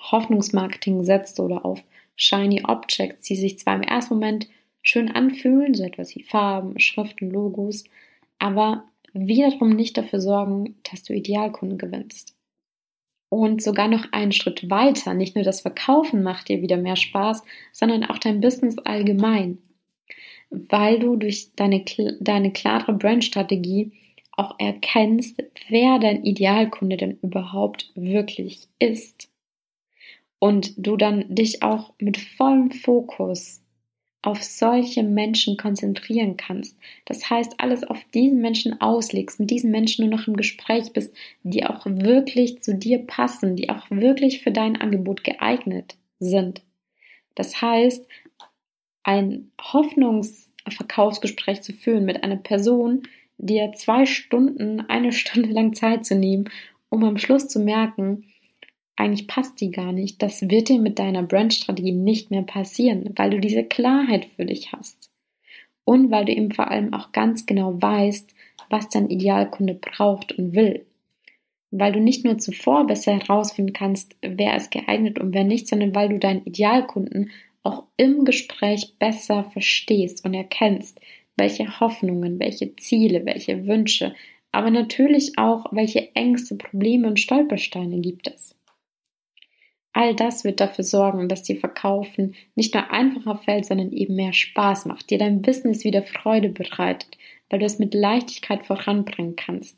Hoffnungsmarketing 0.00 1.04
setzt 1.04 1.40
oder 1.40 1.64
auf 1.64 1.82
shiny 2.16 2.62
Objects, 2.64 3.28
die 3.28 3.37
sich 3.37 3.58
zwar 3.58 3.76
im 3.76 3.82
ersten 3.82 4.14
Moment 4.14 4.48
schön 4.82 5.11
anfühlen, 5.11 5.74
so 5.74 5.84
etwas 5.84 6.14
wie 6.14 6.22
Farben, 6.22 6.78
Schriften, 6.80 7.30
Logos, 7.30 7.84
aber 8.38 8.84
wiederum 9.12 9.70
nicht 9.70 9.96
dafür 9.96 10.20
sorgen, 10.20 10.76
dass 10.90 11.02
du 11.02 11.14
Idealkunden 11.14 11.78
gewinnst. 11.78 12.34
Und 13.30 13.62
sogar 13.62 13.88
noch 13.88 14.06
einen 14.12 14.32
Schritt 14.32 14.70
weiter, 14.70 15.12
nicht 15.12 15.34
nur 15.34 15.44
das 15.44 15.61
Verkaufen 15.61 16.22
macht 16.22 16.48
dir 16.48 16.62
wieder 16.62 16.78
mehr 16.78 16.96
Spaß, 16.96 17.42
sondern 17.72 18.04
auch 18.04 18.18
dein 18.18 18.40
Business 18.40 18.78
allgemein, 18.78 19.58
weil 20.50 20.98
du 20.98 21.16
durch 21.16 21.50
deine, 21.54 21.84
deine 22.20 22.52
klare 22.52 22.94
Brandstrategie 22.94 23.92
auch 24.32 24.58
erkennst, 24.58 25.42
wer 25.68 25.98
dein 25.98 26.24
Idealkunde 26.24 26.96
denn 26.96 27.18
überhaupt 27.20 27.90
wirklich 27.94 28.68
ist. 28.78 29.28
Und 30.38 30.72
du 30.77 30.96
dann 30.96 31.35
dich 31.35 31.62
auch 31.62 31.92
mit 31.98 32.16
vollem 32.16 32.70
Fokus 32.70 33.61
auf 34.22 34.42
solche 34.42 35.05
Menschen 35.05 35.57
konzentrieren 35.57 36.37
kannst. 36.37 36.77
Das 37.05 37.31
heißt, 37.31 37.55
alles 37.59 37.85
auf 37.85 38.03
diesen 38.12 38.40
Menschen 38.40 38.81
auslegst, 38.81 39.38
mit 39.38 39.51
diesen 39.51 39.70
Menschen 39.70 40.07
nur 40.07 40.18
noch 40.18 40.27
im 40.27 40.37
Gespräch 40.37 40.92
bist, 40.92 41.14
die 41.44 41.64
auch 41.64 41.87
wirklich 41.87 42.62
zu 42.62 42.74
dir 42.74 42.98
passen, 42.98 43.55
die 43.55 43.70
auch 43.70 43.88
wirklich 43.90 44.42
für 44.42 44.51
dein 44.51 44.81
Angebot 44.81 45.22
geeignet 45.22 45.96
sind. 46.18 46.62
Das 47.37 47.62
heißt, 47.62 48.09
ein 49.05 49.53
Hoffnungsverkaufsgespräch 49.61 51.62
zu 51.62 51.72
führen 51.72 52.05
mit 52.05 52.24
einer 52.24 52.37
Person, 52.37 53.05
dir 53.38 53.72
zwei 53.72 54.05
Stunden, 54.05 54.81
eine 54.81 55.12
Stunde 55.12 55.51
lang 55.51 55.74
Zeit 55.74 56.05
zu 56.05 56.16
nehmen, 56.16 56.51
um 56.90 57.05
am 57.05 57.18
Schluss 57.18 57.48
zu 57.48 57.61
merken, 57.61 58.24
eigentlich 58.98 59.26
passt 59.26 59.61
die 59.61 59.70
gar 59.70 59.92
nicht. 59.92 60.22
Das 60.22 60.42
wird 60.48 60.68
dir 60.68 60.80
mit 60.80 60.98
deiner 60.98 61.22
Brandstrategie 61.22 61.92
nicht 61.92 62.30
mehr 62.30 62.42
passieren, 62.42 63.12
weil 63.16 63.30
du 63.30 63.40
diese 63.40 63.64
Klarheit 63.64 64.26
für 64.37 64.44
dich 64.44 64.72
hast. 64.72 65.11
Und 65.84 66.11
weil 66.11 66.24
du 66.24 66.32
eben 66.32 66.52
vor 66.52 66.70
allem 66.70 66.92
auch 66.92 67.12
ganz 67.12 67.46
genau 67.46 67.80
weißt, 67.80 68.34
was 68.68 68.88
dein 68.88 69.08
Idealkunde 69.08 69.74
braucht 69.74 70.32
und 70.32 70.54
will. 70.54 70.84
Weil 71.70 71.92
du 71.92 72.00
nicht 72.00 72.24
nur 72.24 72.38
zuvor 72.38 72.87
besser 72.87 73.18
herausfinden 73.18 73.72
kannst, 73.72 74.16
wer 74.20 74.56
ist 74.56 74.70
geeignet 74.70 75.18
und 75.18 75.34
wer 75.34 75.44
nicht, 75.44 75.68
sondern 75.68 75.94
weil 75.94 76.08
du 76.08 76.18
deinen 76.18 76.44
Idealkunden 76.44 77.30
auch 77.62 77.84
im 77.96 78.24
Gespräch 78.24 78.94
besser 78.98 79.44
verstehst 79.44 80.24
und 80.24 80.34
erkennst, 80.34 81.00
welche 81.37 81.80
Hoffnungen, 81.80 82.40
welche 82.40 82.74
Ziele, 82.76 83.24
welche 83.26 83.66
Wünsche, 83.66 84.14
aber 84.50 84.70
natürlich 84.70 85.38
auch, 85.38 85.66
welche 85.72 86.14
Ängste, 86.14 86.56
Probleme 86.56 87.06
und 87.06 87.20
Stolpersteine 87.20 88.00
gibt 88.00 88.28
es. 88.28 88.58
All 89.98 90.14
das 90.14 90.44
wird 90.44 90.61
dafür 90.61 90.84
sorgen, 90.84 91.28
dass 91.28 91.42
dir 91.42 91.56
Verkaufen 91.56 92.37
nicht 92.54 92.72
nur 92.72 92.88
einfacher 92.92 93.34
fällt, 93.34 93.66
sondern 93.66 93.90
eben 93.90 94.14
mehr 94.14 94.32
Spaß 94.32 94.87
macht, 94.87 95.11
dir 95.11 95.18
dein 95.18 95.42
Business 95.42 95.82
wieder 95.82 96.04
Freude 96.04 96.50
bereitet, 96.50 97.18
weil 97.50 97.58
du 97.58 97.66
es 97.66 97.80
mit 97.80 97.94
Leichtigkeit 97.94 98.64
voranbringen 98.64 99.34
kannst, 99.34 99.76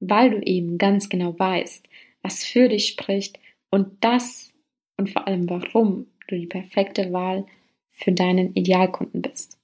weil 0.00 0.30
du 0.30 0.40
eben 0.40 0.78
ganz 0.78 1.10
genau 1.10 1.38
weißt, 1.38 1.86
was 2.22 2.46
für 2.46 2.70
dich 2.70 2.86
spricht 2.86 3.38
und 3.68 3.88
das 4.00 4.54
und 4.96 5.10
vor 5.10 5.26
allem 5.26 5.50
warum 5.50 6.06
du 6.28 6.38
die 6.38 6.46
perfekte 6.46 7.12
Wahl 7.12 7.44
für 7.90 8.12
deinen 8.12 8.54
Idealkunden 8.54 9.20
bist. 9.20 9.58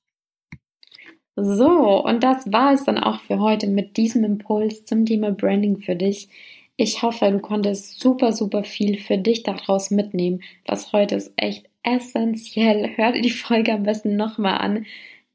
So, 1.34 2.04
und 2.04 2.22
das 2.22 2.52
war 2.52 2.74
es 2.74 2.84
dann 2.84 2.98
auch 2.98 3.22
für 3.22 3.38
heute 3.38 3.68
mit 3.68 3.96
diesem 3.96 4.22
Impuls 4.22 4.84
zum 4.84 5.06
Thema 5.06 5.30
Branding 5.30 5.78
für 5.78 5.96
dich. 5.96 6.28
Ich 6.76 7.02
hoffe, 7.02 7.30
du 7.30 7.38
konntest 7.38 8.00
super, 8.00 8.32
super 8.32 8.64
viel 8.64 8.98
für 8.98 9.16
dich 9.16 9.44
daraus 9.44 9.92
mitnehmen. 9.92 10.42
Das 10.64 10.92
heute 10.92 11.14
ist 11.14 11.32
echt 11.36 11.68
essentiell. 11.84 12.90
Hör 12.96 13.12
dir 13.12 13.22
die 13.22 13.30
Folge 13.30 13.72
am 13.72 13.84
besten 13.84 14.16
nochmal 14.16 14.58
an 14.58 14.86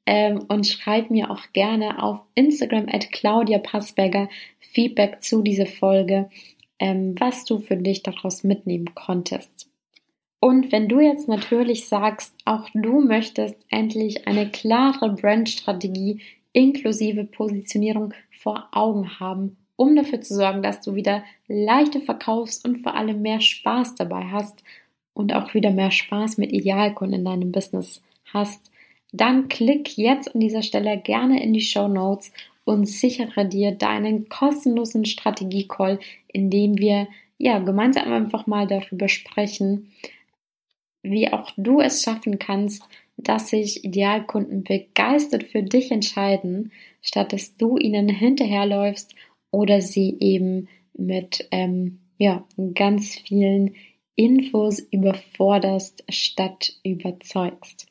ähm, 0.06 0.44
und 0.50 0.68
schreib 0.68 1.10
mir 1.10 1.32
auch 1.32 1.54
gerne 1.54 2.04
auf 2.04 2.22
Instagram 2.36 2.88
at 2.92 3.12
Claudia 3.12 3.60
Passberger 3.60 4.28
Feedback 4.60 5.24
zu 5.24 5.42
dieser 5.42 5.66
Folge, 5.66 6.30
ähm, 6.78 7.16
was 7.20 7.46
du 7.46 7.60
für 7.60 7.78
dich 7.78 8.04
daraus 8.04 8.44
mitnehmen 8.44 8.94
konntest. 8.94 9.70
Und 10.42 10.74
wenn 10.74 10.90
du 10.90 11.00
jetzt 11.00 11.30
natürlich 11.30 11.88
sagst, 11.88 12.34
auch 12.44 12.68
du 12.74 13.00
möchtest 13.00 13.66
endlich 13.70 14.28
eine 14.28 14.50
klare 14.50 15.14
Brandstrategie 15.14 16.22
inklusive 16.52 17.24
Positionierung 17.24 18.14
vor 18.32 18.68
Augen 18.72 19.20
haben 19.20 19.59
um 19.80 19.96
dafür 19.96 20.20
zu 20.20 20.36
sorgen, 20.36 20.62
dass 20.62 20.82
du 20.82 20.96
wieder 20.96 21.24
leichter 21.48 22.02
verkaufst 22.02 22.68
und 22.68 22.80
vor 22.80 22.96
allem 22.96 23.22
mehr 23.22 23.40
Spaß 23.40 23.96
dabei 23.96 24.26
hast 24.26 24.62
und 25.14 25.34
auch 25.34 25.54
wieder 25.54 25.72
mehr 25.72 25.92
Spaß 25.92 26.38
mit 26.38 26.52
Idealkunden 26.52 27.20
in 27.20 27.26
deinem 27.26 27.52
Business 27.54 28.02
hast, 28.26 28.70
dann 29.14 29.48
klick 29.48 29.98
jetzt 29.98 30.36
an 30.36 30.42
dieser 30.42 30.64
Stelle 30.64 30.98
gerne 30.98 31.42
in 31.42 31.54
die 31.54 31.62
Show 31.62 31.88
Notes 31.88 32.34
und 32.66 32.88
sichere 32.88 33.46
dir 33.46 33.72
deinen 33.72 34.28
kostenlosen 34.28 35.06
Strategie-Call, 35.06 36.00
in 36.28 36.50
dem 36.50 36.78
wir 36.78 37.08
ja 37.38 37.60
gemeinsam 37.60 38.12
einfach 38.12 38.48
mal 38.48 38.68
darüber 38.68 39.08
sprechen, 39.08 39.94
wie 41.04 41.32
auch 41.32 41.52
du 41.56 41.80
es 41.80 42.04
schaffen 42.04 42.38
kannst, 42.38 42.84
dass 43.16 43.50
sich 43.50 43.86
Idealkunden 43.86 44.66
begeistert 44.66 45.44
für 45.44 45.64
dich 45.64 45.90
entscheiden, 45.90 46.74
statt 47.02 47.32
dass 47.32 47.56
du 47.56 47.78
ihnen 47.78 48.10
hinterherläufst 48.10 49.16
oder 49.52 49.82
sie 49.82 50.18
eben 50.20 50.68
mit 50.94 51.48
ähm, 51.52 52.00
ja, 52.18 52.46
ganz 52.76 53.16
vielen 53.16 53.76
Infos 54.16 54.80
überforderst 54.80 56.04
statt 56.10 56.74
überzeugst. 56.84 57.88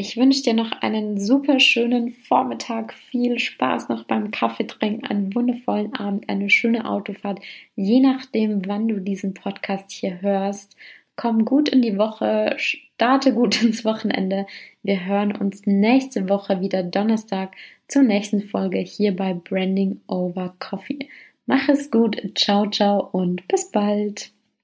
Ich 0.00 0.16
wünsche 0.16 0.42
dir 0.42 0.54
noch 0.54 0.70
einen 0.80 1.18
super 1.18 1.58
schönen 1.58 2.10
Vormittag, 2.10 2.92
viel 2.92 3.40
Spaß 3.40 3.88
noch 3.88 4.04
beim 4.04 4.30
Kaffeetrinken, 4.30 5.04
einen 5.04 5.34
wundervollen 5.34 5.92
Abend, 5.94 6.28
eine 6.28 6.50
schöne 6.50 6.88
Autofahrt, 6.88 7.40
je 7.74 7.98
nachdem, 7.98 8.66
wann 8.68 8.86
du 8.86 9.00
diesen 9.00 9.34
Podcast 9.34 9.90
hier 9.90 10.20
hörst. 10.22 10.76
Komm 11.16 11.44
gut 11.44 11.68
in 11.68 11.82
die 11.82 11.98
Woche, 11.98 12.54
starte 12.58 13.34
gut 13.34 13.60
ins 13.64 13.84
Wochenende. 13.84 14.46
Wir 14.84 15.04
hören 15.04 15.34
uns 15.34 15.66
nächste 15.66 16.28
Woche 16.28 16.60
wieder 16.60 16.84
Donnerstag 16.84 17.56
zur 17.88 18.02
nächsten 18.02 18.42
Folge 18.42 18.78
hier 18.78 19.16
bei 19.16 19.34
Branding 19.34 20.00
Over 20.06 20.54
Coffee. 20.58 21.08
Mach 21.46 21.68
es 21.68 21.90
gut, 21.90 22.20
ciao, 22.34 22.68
ciao 22.68 23.08
und 23.12 23.48
bis 23.48 23.70
bald. 23.70 24.30